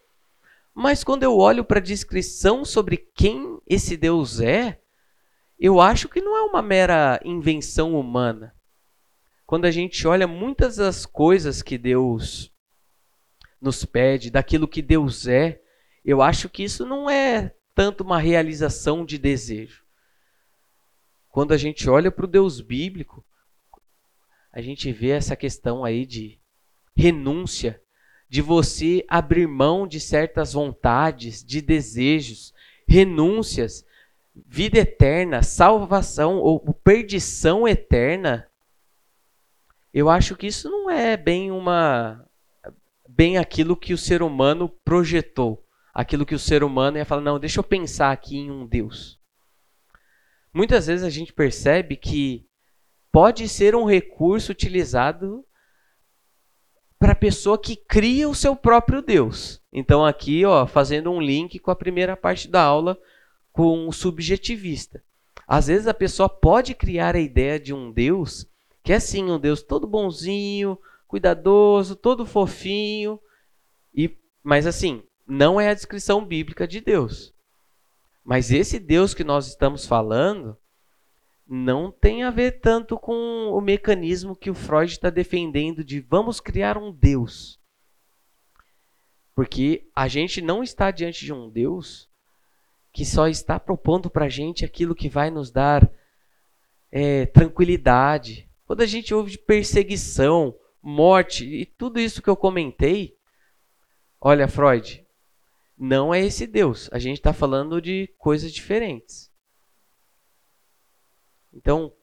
[0.73, 4.79] Mas quando eu olho para a descrição sobre quem esse Deus é,
[5.59, 8.55] eu acho que não é uma mera invenção humana.
[9.45, 12.53] Quando a gente olha muitas das coisas que Deus
[13.59, 15.59] nos pede, daquilo que Deus é,
[16.05, 19.85] eu acho que isso não é tanto uma realização de desejo.
[21.29, 23.23] Quando a gente olha para o Deus bíblico,
[24.51, 26.37] a gente vê essa questão aí de
[26.93, 27.81] renúncia,
[28.27, 32.53] de você abrir mão de certas vontades, de desejos,
[32.85, 33.85] renúncias,
[34.35, 38.45] vida eterna, salvação ou perdição eterna.
[39.93, 42.25] Eu acho que isso não é bem uma
[43.07, 45.65] bem aquilo que o ser humano projetou
[45.99, 49.19] aquilo que o ser humano ia falar, não, deixa eu pensar aqui em um Deus.
[50.53, 52.47] Muitas vezes a gente percebe que
[53.11, 55.45] pode ser um recurso utilizado
[56.97, 59.61] para a pessoa que cria o seu próprio Deus.
[59.73, 62.97] Então aqui, ó, fazendo um link com a primeira parte da aula
[63.51, 65.03] com o subjetivista.
[65.45, 68.47] Às vezes a pessoa pode criar a ideia de um Deus
[68.81, 70.79] que é assim, um Deus todo bonzinho,
[71.09, 73.19] cuidadoso, todo fofinho,
[73.93, 77.33] e mas assim, não é a descrição bíblica de Deus.
[78.23, 80.57] Mas esse Deus que nós estamos falando
[81.47, 86.39] não tem a ver tanto com o mecanismo que o Freud está defendendo de vamos
[86.39, 87.59] criar um Deus.
[89.33, 92.09] Porque a gente não está diante de um Deus
[92.91, 95.89] que só está propondo para a gente aquilo que vai nos dar
[96.91, 98.49] é, tranquilidade.
[98.65, 103.15] Quando a gente ouve de perseguição, morte e tudo isso que eu comentei,
[104.19, 105.05] olha, Freud,
[105.79, 106.89] não é esse Deus.
[106.91, 109.31] A gente está falando de coisas diferentes.
[111.53, 111.93] Então,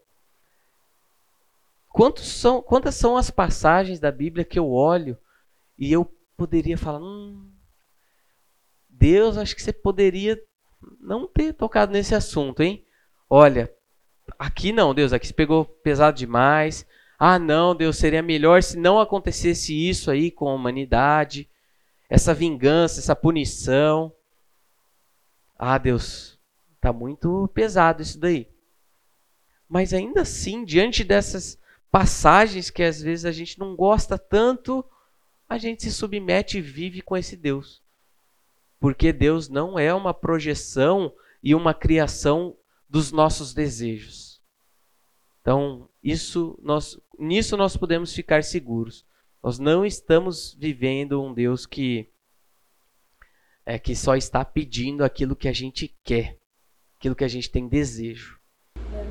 [2.16, 5.18] são, quantas são as passagens da Bíblia que eu olho
[5.78, 7.50] e eu poderia falar, hum,
[8.88, 10.40] Deus, acho que você poderia
[11.00, 12.84] não ter tocado nesse assunto, hein?
[13.28, 13.72] Olha,
[14.38, 16.86] aqui não, Deus, aqui se pegou pesado demais.
[17.18, 21.48] Ah, não, Deus, seria melhor se não acontecesse isso aí com a humanidade,
[22.08, 24.12] essa vingança, essa punição.
[25.58, 26.38] Ah, Deus,
[26.80, 28.48] tá muito pesado isso daí.
[29.68, 31.58] Mas ainda assim, diante dessas
[31.90, 34.84] passagens que às vezes a gente não gosta tanto,
[35.48, 37.82] a gente se submete e vive com esse Deus.
[38.78, 42.56] Porque Deus não é uma projeção e uma criação
[42.88, 44.40] dos nossos desejos.
[45.40, 49.04] Então, isso nós, nisso nós podemos ficar seguros.
[49.46, 52.10] Nós não estamos vivendo um Deus que
[53.64, 56.36] é que só está pedindo aquilo que a gente quer,
[56.96, 58.40] aquilo que a gente tem desejo.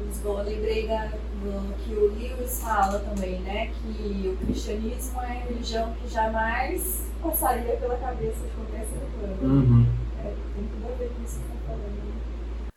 [0.05, 3.67] Lisboa, lembrei da, do que o Lewis fala também, né?
[3.67, 9.41] Que o cristianismo é a religião que jamais passaria pela cabeça de qualquer ser humano.
[9.41, 9.86] Uhum.
[10.19, 11.95] É, tem tudo a ver com isso que você está falando.
[11.95, 12.67] Né?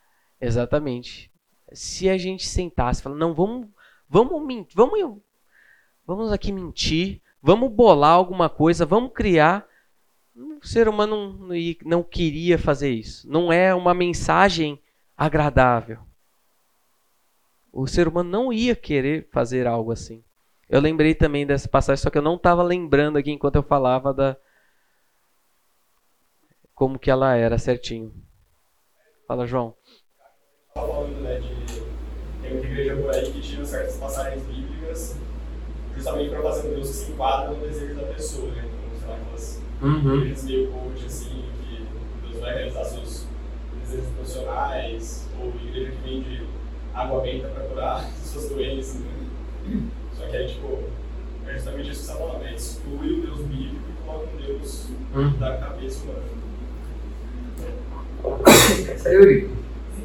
[0.40, 1.32] Exatamente.
[1.72, 3.66] Se a gente sentasse e falar, não, vamos,
[4.08, 5.22] vamos vamos,
[6.06, 9.66] vamos aqui mentir, vamos bolar alguma coisa, vamos criar.
[10.36, 13.28] O ser humano não, não queria fazer isso.
[13.30, 14.80] Não é uma mensagem
[15.16, 15.98] agradável.
[17.72, 20.22] O ser humano não ia querer fazer algo assim.
[20.68, 24.12] Eu lembrei também dessa passagem, só que eu não estava lembrando aqui enquanto eu falava
[24.12, 24.36] da
[26.74, 28.14] como que ela era certinho.
[29.26, 29.74] Fala, João.
[30.74, 31.68] falando, né, de
[32.40, 35.18] tem muita igreja por aí que tira certas passagens bíblicas
[35.98, 38.64] justamente para fazer um Deus que se enquadra no desejo da pessoa, né?
[38.64, 40.16] Então, sei lá, aquelas uhum.
[40.16, 41.86] igrejas meio coach, assim, que
[42.26, 43.26] Deus vai realizar seus
[43.80, 46.42] desejos profissionais, ou igreja que vende
[46.94, 49.88] água benta para curar suas doenças, né?
[50.16, 50.78] Só que aí, tipo,
[51.46, 54.36] é justamente isso que você está falando, é exclui o Deus bíblico e coloca um
[54.36, 55.30] Deus hum.
[55.38, 56.38] da cabeça humana.
[58.92, 59.48] Essa é Você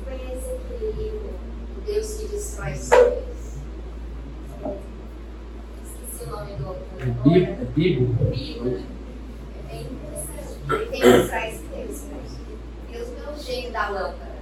[0.06, 1.30] conhece aquele livro,
[1.78, 3.24] O Deus que Destrói Sonhos?
[6.24, 7.02] Esqueci o nome do autor.
[7.02, 8.14] É Bibo?
[8.32, 8.86] Bibo, né?
[9.60, 10.60] É bem interessante.
[10.72, 12.58] Ele tem uma frase interessante.
[12.92, 14.36] Deus não é o gênio da lâmpada,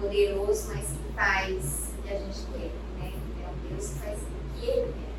[0.00, 3.12] poderoso, mas que faz que a gente quer, né?
[3.44, 5.10] É um Deus que faz o que Ele quer.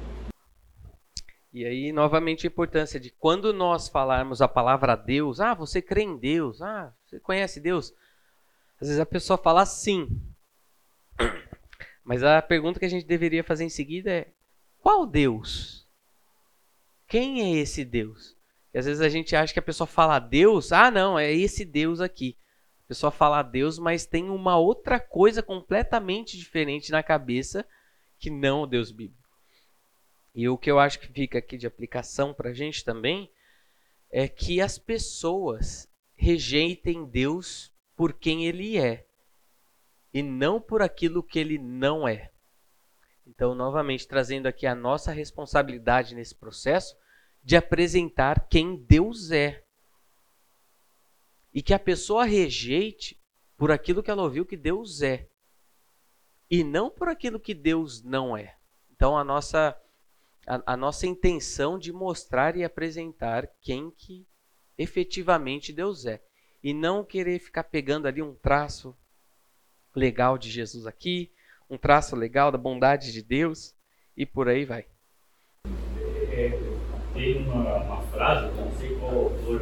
[1.53, 6.03] E aí, novamente, a importância de quando nós falarmos a palavra Deus, ah, você crê
[6.03, 7.93] em Deus, ah, você conhece Deus?
[8.79, 10.19] Às vezes a pessoa fala sim.
[12.03, 14.27] Mas a pergunta que a gente deveria fazer em seguida é:
[14.81, 15.80] qual Deus?
[17.11, 18.35] Quem é esse Deus?
[18.73, 21.65] E às vezes a gente acha que a pessoa fala Deus, ah, não, é esse
[21.65, 22.37] Deus aqui
[22.91, 27.65] pessoa fala Deus, mas tem uma outra coisa completamente diferente na cabeça
[28.19, 29.29] que não o Deus bíblico.
[30.35, 33.31] E o que eu acho que fica aqui de aplicação para a gente também
[34.11, 39.07] é que as pessoas rejeitem Deus por quem Ele é
[40.13, 42.29] e não por aquilo que Ele não é.
[43.25, 46.93] Então, novamente, trazendo aqui a nossa responsabilidade nesse processo
[47.43, 49.63] de apresentar quem Deus é
[51.53, 53.19] e que a pessoa rejeite
[53.57, 55.27] por aquilo que ela ouviu que Deus é
[56.49, 58.55] e não por aquilo que Deus não é.
[58.91, 59.77] Então a nossa
[60.45, 64.25] a, a, nossa intenção de mostrar e apresentar quem que
[64.77, 66.21] efetivamente Deus é
[66.63, 68.95] e não querer ficar pegando ali um traço
[69.95, 71.31] legal de Jesus aqui,
[71.69, 73.75] um traço legal da bondade de Deus
[74.15, 74.90] e por aí vai.
[77.15, 79.61] É, tem uma, uma frase, não sei qual autor,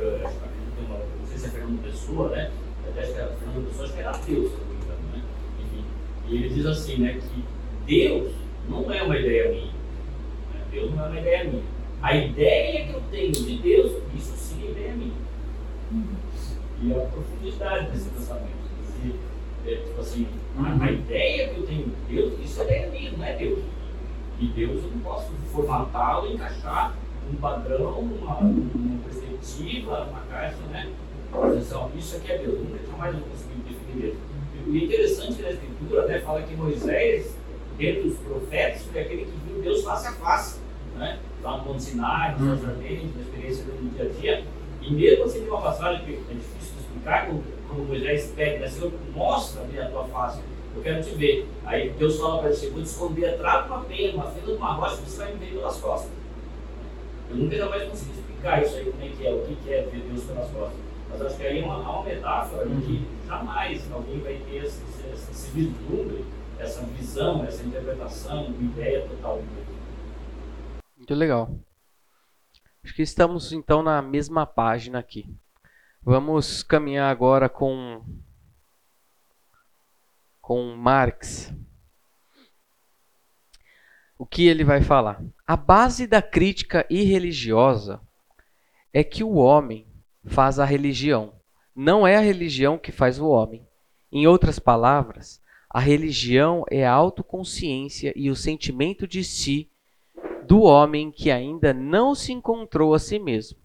[1.39, 2.51] se é Fernando Pessoa, né?
[2.97, 5.23] Acho que era Fernando Pessoa, acho que era ateu, se não me engano, né?
[5.59, 5.85] Enfim,
[6.27, 7.43] e ele diz assim, né, que
[7.85, 8.33] Deus
[8.67, 9.65] não é uma ideia minha.
[9.65, 10.61] Né?
[10.71, 11.63] Deus não é uma ideia minha.
[12.01, 15.13] A ideia que eu tenho de Deus, isso sim é ideia minha.
[16.81, 18.59] E a profundidade desse pensamento.
[18.81, 19.15] Esse,
[19.65, 20.27] é, tipo assim,
[20.57, 20.93] a, a, uhum.
[20.93, 23.63] ideia que eu tenho de Deus, isso é ideia minha, não é Deus.
[24.39, 26.95] E Deus eu não posso formatá-lo encaixar
[27.31, 30.91] um padrão, uma, uma perspectiva, uma caixa, né?
[31.95, 34.29] Isso aqui é Deus, nunca jamais eu consegui definir Deus.
[34.67, 37.35] E interessante da Escritura né, fala que Moisés,
[37.77, 40.59] dentre os profetas, foi aquele que viu Deus face a face.
[40.95, 41.19] Né?
[41.43, 44.45] Lá no Monte Sinai, no na experiência do dia a dia.
[44.81, 48.67] E mesmo assim, tem uma passagem que é difícil de explicar, quando, Moisés pede, né,
[48.67, 50.41] Senhor, mostra-me a tua face,
[50.75, 51.47] eu quero te ver.
[51.65, 54.57] Aí Deus fala para ele, vou te esconder atrás de uma penha, uma fila de
[54.57, 56.18] uma rocha, você vai me ver pelas costas.
[57.29, 60.01] Eu nunca jamais consegui explicar isso aí, como é que é, o que é ver
[60.01, 60.79] Deus pelas costas.
[61.09, 64.83] Mas acho que aí é uma, uma metáfora de que jamais alguém vai ter esse,
[65.11, 66.25] esse, esse vislumbre,
[66.57, 69.67] essa visão, essa interpretação, ideia total de Deus.
[70.97, 71.55] Muito legal.
[72.83, 75.29] Acho que estamos então na mesma página aqui.
[76.01, 78.01] Vamos caminhar agora com
[80.41, 81.53] com Marx.
[84.17, 85.21] O que ele vai falar?
[85.49, 87.99] A base da crítica irreligiosa
[88.93, 89.87] é que o homem
[90.23, 91.33] faz a religião.
[91.75, 93.67] Não é a religião que faz o homem.
[94.11, 99.71] Em outras palavras, a religião é a autoconsciência e o sentimento de si
[100.45, 103.57] do homem que ainda não se encontrou a si mesmo.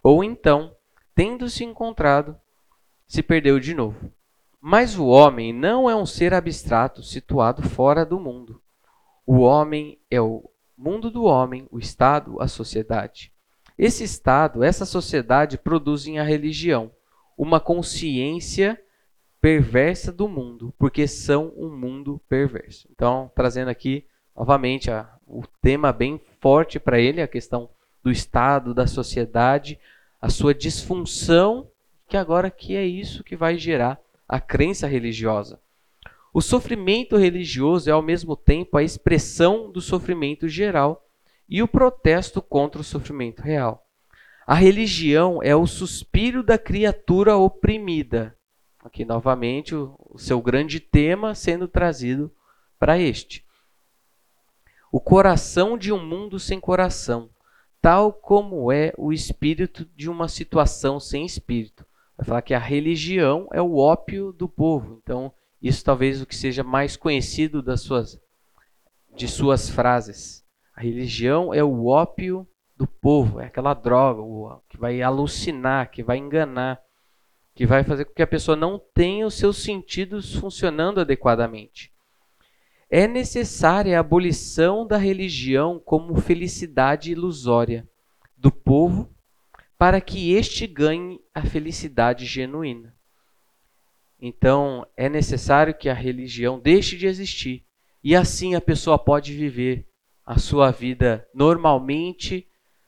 [0.00, 0.76] Ou então,
[1.12, 2.36] tendo se encontrado,
[3.08, 4.12] se perdeu de novo.
[4.60, 8.62] Mas o homem não é um ser abstrato situado fora do mundo.
[9.26, 10.51] O homem é o
[10.82, 13.32] mundo do homem, o Estado, a sociedade.
[13.78, 16.90] Esse Estado, essa sociedade produzem a religião,
[17.38, 18.80] uma consciência
[19.40, 22.88] perversa do mundo, porque são um mundo perverso.
[22.90, 24.04] Então, trazendo aqui
[24.36, 27.70] novamente a, o tema bem forte para ele, a questão
[28.02, 29.78] do Estado, da sociedade,
[30.20, 31.70] a sua disfunção,
[32.08, 35.60] que agora que é isso que vai gerar a crença religiosa.
[36.32, 41.06] O sofrimento religioso é ao mesmo tempo a expressão do sofrimento geral
[41.46, 43.86] e o protesto contra o sofrimento real.
[44.46, 48.34] A religião é o suspiro da criatura oprimida.
[48.82, 52.32] Aqui novamente o, o seu grande tema sendo trazido
[52.78, 53.44] para este.
[54.90, 57.28] O coração de um mundo sem coração,
[57.80, 61.86] tal como é o espírito de uma situação sem espírito.
[62.16, 64.98] Vai falar que a religião é o ópio do povo.
[65.02, 65.32] Então,
[65.62, 68.20] isso talvez o que seja mais conhecido das suas
[69.14, 70.42] de suas frases.
[70.74, 76.16] A religião é o ópio do povo, é aquela droga que vai alucinar, que vai
[76.16, 76.80] enganar,
[77.54, 81.92] que vai fazer com que a pessoa não tenha os seus sentidos funcionando adequadamente.
[82.90, 87.88] É necessária a abolição da religião como felicidade ilusória
[88.36, 89.14] do povo
[89.78, 92.91] para que este ganhe a felicidade genuína.
[94.24, 97.64] Então, é necessário que a religião deixe de existir.
[98.04, 99.84] E assim a pessoa pode viver
[100.24, 102.46] a sua vida normalmente,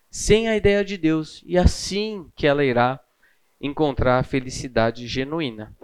[0.08, 3.00] sem a ideia de Deus, e assim que ela irá
[3.60, 5.76] encontrar a felicidade genuína.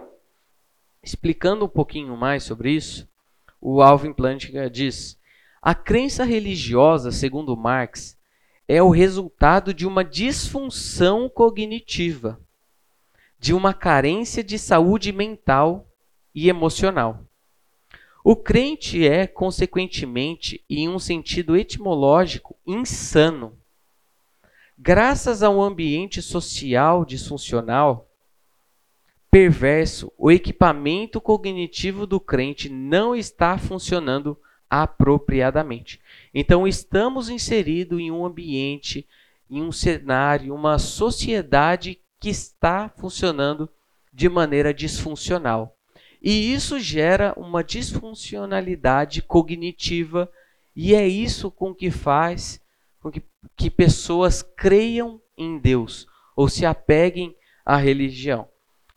[1.03, 3.05] Explicando um pouquinho mais sobre isso,
[3.59, 5.19] o Alvin Plantinga diz:
[5.61, 8.17] a crença religiosa, segundo Marx,
[8.69, 12.39] é o resultado de uma disfunção cognitiva,
[13.41, 15.87] de uma carência de saúde mental
[16.33, 17.25] e emocional.
[18.23, 23.57] O crente é, consequentemente, em um sentido etimológico, insano.
[24.77, 28.07] Graças a um ambiente social disfuncional,
[29.31, 34.37] perverso, o equipamento cognitivo do crente não está funcionando
[34.69, 35.99] apropriadamente.
[36.31, 39.07] Então, estamos inseridos em um ambiente,
[39.49, 43.67] em um cenário, uma sociedade que está funcionando
[44.13, 45.75] de maneira disfuncional.
[46.21, 50.31] E isso gera uma disfuncionalidade cognitiva
[50.75, 52.61] e é isso com que faz
[52.99, 53.23] com que,
[53.57, 57.35] que pessoas creiam em Deus ou se apeguem
[57.65, 58.47] à religião.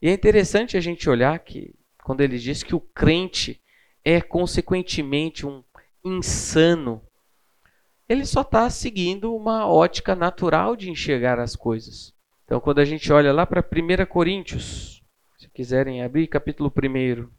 [0.02, 3.58] E é interessante a gente olhar que quando ele diz que o crente
[4.04, 5.64] é consequentemente um
[6.04, 7.00] insano,
[8.06, 12.12] ele só está seguindo uma ótica natural de enxergar as coisas.
[12.44, 15.02] Então, quando a gente olha lá para 1 Coríntios,
[15.38, 17.30] se quiserem abrir, capítulo 1.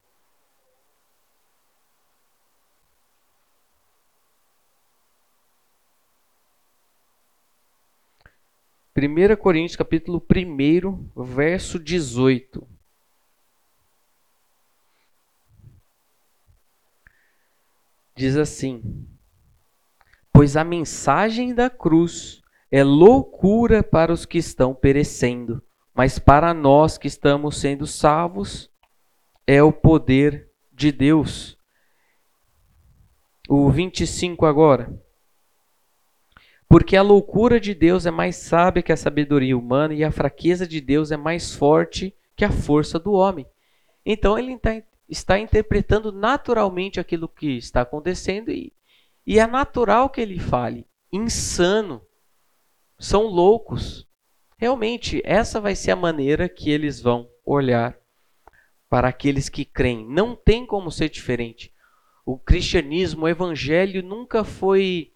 [8.93, 12.67] Primeira Coríntios, capítulo 1, verso 18.
[18.15, 19.05] Diz assim:
[20.31, 22.44] Pois a mensagem da cruz
[22.75, 28.69] é loucura para os que estão perecendo, mas para nós que estamos sendo salvos,
[29.47, 31.57] é o poder de Deus.
[33.47, 34.93] O 25 agora.
[36.67, 40.67] Porque a loucura de Deus é mais sábia que a sabedoria humana e a fraqueza
[40.67, 43.47] de Deus é mais forte que a força do homem.
[44.05, 48.73] Então ele está, está interpretando naturalmente aquilo que está acontecendo e,
[49.25, 50.85] e é natural que ele fale.
[51.09, 52.01] Insano.
[52.97, 54.07] São loucos.
[54.57, 57.97] Realmente, essa vai ser a maneira que eles vão olhar
[58.89, 60.07] para aqueles que creem.
[60.07, 61.73] Não tem como ser diferente.
[62.25, 65.11] O cristianismo, o evangelho nunca foi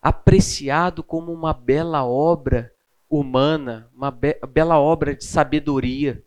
[0.00, 2.72] apreciado como uma bela obra
[3.08, 6.22] humana, uma be bela obra de sabedoria.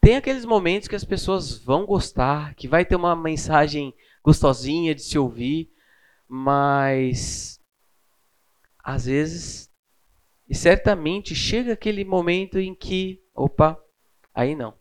[0.00, 5.02] Tem aqueles momentos que as pessoas vão gostar, que vai ter uma mensagem gostosinha de
[5.02, 5.70] se ouvir,
[6.28, 7.60] mas
[8.82, 9.71] às vezes
[10.52, 13.82] e certamente chega aquele momento em que, opa,
[14.34, 14.74] aí não.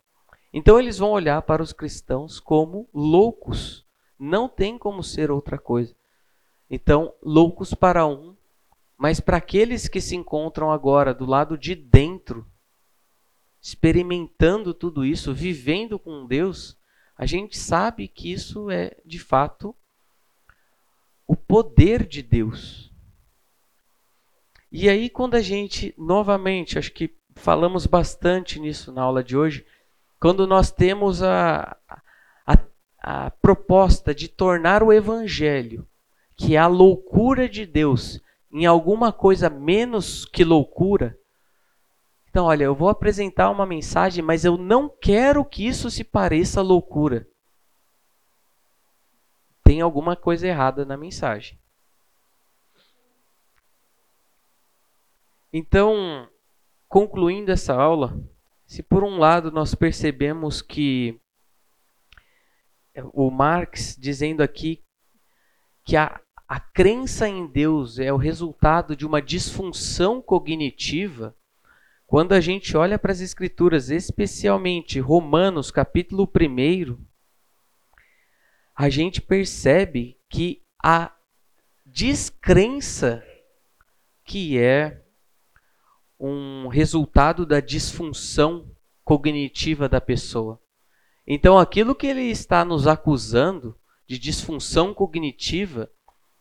[0.52, 3.86] Então eles vão olhar para os cristãos como loucos.
[4.20, 5.96] Não tem como ser outra coisa.
[6.70, 8.36] Então, loucos para um,
[8.98, 12.46] mas para aqueles que se encontram agora do lado de dentro,
[13.62, 16.78] experimentando tudo isso, vivendo com Deus,
[17.16, 19.74] a gente sabe que isso é de fato
[21.26, 22.91] o poder de Deus.
[24.72, 29.66] E aí, quando a gente, novamente, acho que falamos bastante nisso na aula de hoje,
[30.18, 31.76] quando nós temos a,
[32.48, 32.58] a,
[33.00, 35.86] a proposta de tornar o Evangelho,
[36.38, 41.18] que é a loucura de Deus, em alguma coisa menos que loucura.
[42.30, 46.62] Então, olha, eu vou apresentar uma mensagem, mas eu não quero que isso se pareça
[46.62, 47.28] loucura.
[49.66, 51.61] Tem alguma coisa errada na mensagem.
[55.54, 56.30] Então,
[56.88, 58.18] concluindo essa aula,
[58.66, 61.20] se por um lado nós percebemos que
[63.14, 64.84] o Marx dizendo aqui
[65.84, 71.36] que a, a crença em Deus é o resultado de uma disfunção cognitiva,
[72.08, 76.98] quando a gente olha para as Escrituras, especialmente Romanos, capítulo 1,
[78.76, 81.16] a gente percebe que a
[81.86, 83.24] descrença
[84.24, 85.01] que é
[86.22, 88.70] um resultado da disfunção
[89.04, 90.62] cognitiva da pessoa.
[91.26, 93.76] Então, aquilo que ele está nos acusando
[94.06, 95.90] de disfunção cognitiva,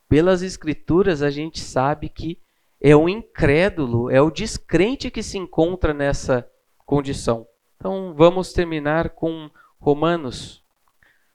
[0.06, 2.38] pelas Escrituras a gente sabe que
[2.80, 6.46] é o incrédulo, é o descrente que se encontra nessa
[6.84, 7.46] condição.
[7.76, 10.62] Então, vamos terminar com Romanos,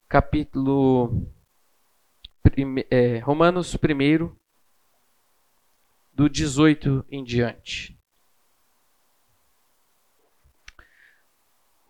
[0.08, 1.26] capítulo.
[2.90, 4.30] É, Romanos 1,
[6.12, 7.95] do 18 em diante.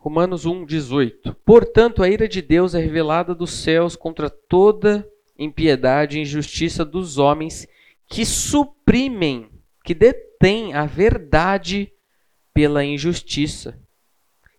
[0.07, 1.35] Romanos 1:18.
[1.43, 5.05] Portanto, a ira de Deus é revelada dos céus contra toda
[5.37, 7.67] impiedade e injustiça dos homens
[8.07, 9.51] que suprimem,
[9.83, 11.91] que detêm a verdade
[12.53, 13.77] pela injustiça.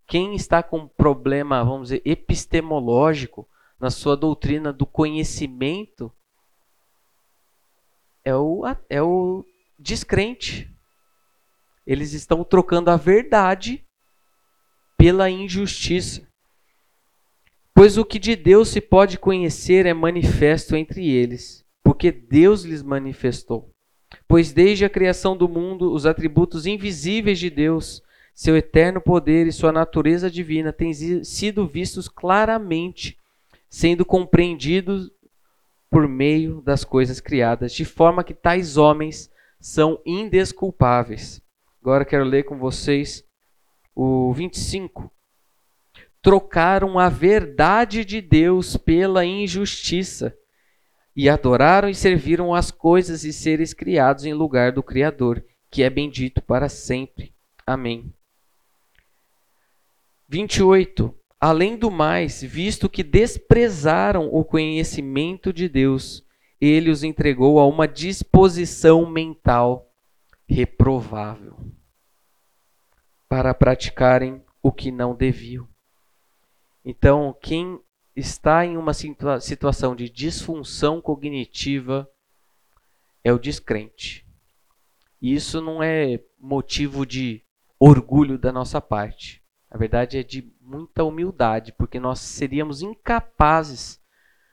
[0.07, 3.49] Quem está com problema, vamos dizer, epistemológico
[3.81, 6.13] na sua doutrina do conhecimento
[8.23, 9.47] é o, é o
[9.79, 10.71] descrente.
[11.87, 13.88] Eles estão trocando a verdade
[14.99, 16.29] pela injustiça.
[17.73, 22.83] Pois o que de Deus se pode conhecer é manifesto entre eles, porque Deus lhes
[22.83, 23.71] manifestou.
[24.27, 28.03] Pois desde a criação do mundo, os atributos invisíveis de Deus,
[28.35, 30.93] seu eterno poder e sua natureza divina têm
[31.23, 33.17] sido vistos claramente,
[33.71, 35.11] sendo compreendidos
[35.89, 39.31] por meio das coisas criadas, de forma que tais homens
[39.61, 41.41] são indesculpáveis.
[41.81, 43.25] Agora quero ler com vocês
[44.01, 45.11] o 25.
[46.23, 50.37] Trocaram a verdade de Deus pela injustiça
[51.17, 55.91] e adoraram e serviram as coisas e seres criados em lugar do Criador, que é
[55.91, 57.35] bendito para sempre.
[57.67, 58.15] Amém.
[60.29, 61.13] 28.
[61.41, 66.25] Além do mais, visto que desprezaram o conhecimento de Deus,
[66.61, 69.93] ele os entregou a uma disposição mental
[70.49, 71.78] reprovável
[73.29, 75.69] para praticarem o que não deviam.
[76.85, 77.81] Então, quem
[78.17, 82.11] está em uma situa situação de disfunção cognitiva
[83.23, 84.27] é o descrente.
[85.21, 87.43] E isso não é motivo de
[87.79, 89.43] orgulho da nossa parte.
[89.71, 94.01] Na verdade, é de muita humildade, porque nós seríamos incapazes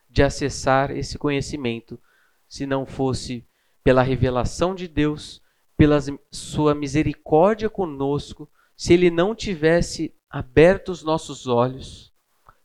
[0.09, 1.99] de acessar esse conhecimento
[2.47, 3.45] se não fosse
[3.83, 5.41] pela revelação de Deus,
[5.77, 5.99] pela
[6.31, 12.13] sua misericórdia conosco se ele não tivesse aberto os nossos olhos,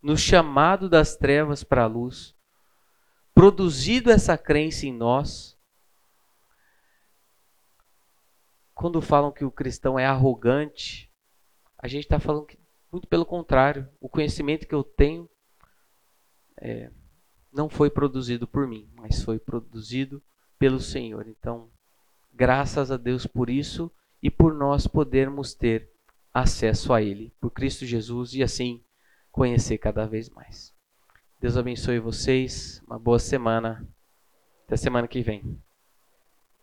[0.02, 2.34] nos chamado das trevas para a luz,
[3.34, 5.56] produzido essa crença em nós.
[8.74, 11.12] Quando falam que o cristão é arrogante,
[11.78, 12.58] a gente está falando que,
[12.90, 15.28] muito pelo contrário, o conhecimento que eu tenho
[16.60, 16.90] é,
[17.52, 20.22] não foi produzido por mim, mas foi produzido
[20.58, 21.26] pelo Senhor.
[21.28, 21.70] Então,
[22.32, 23.90] graças a Deus por isso
[24.22, 25.90] e por nós podermos ter
[26.32, 28.82] acesso a Ele por Cristo Jesus e assim
[29.30, 30.74] conhecer cada vez mais.
[31.40, 33.86] Deus abençoe vocês, uma boa semana.
[34.66, 35.58] Até semana que vem.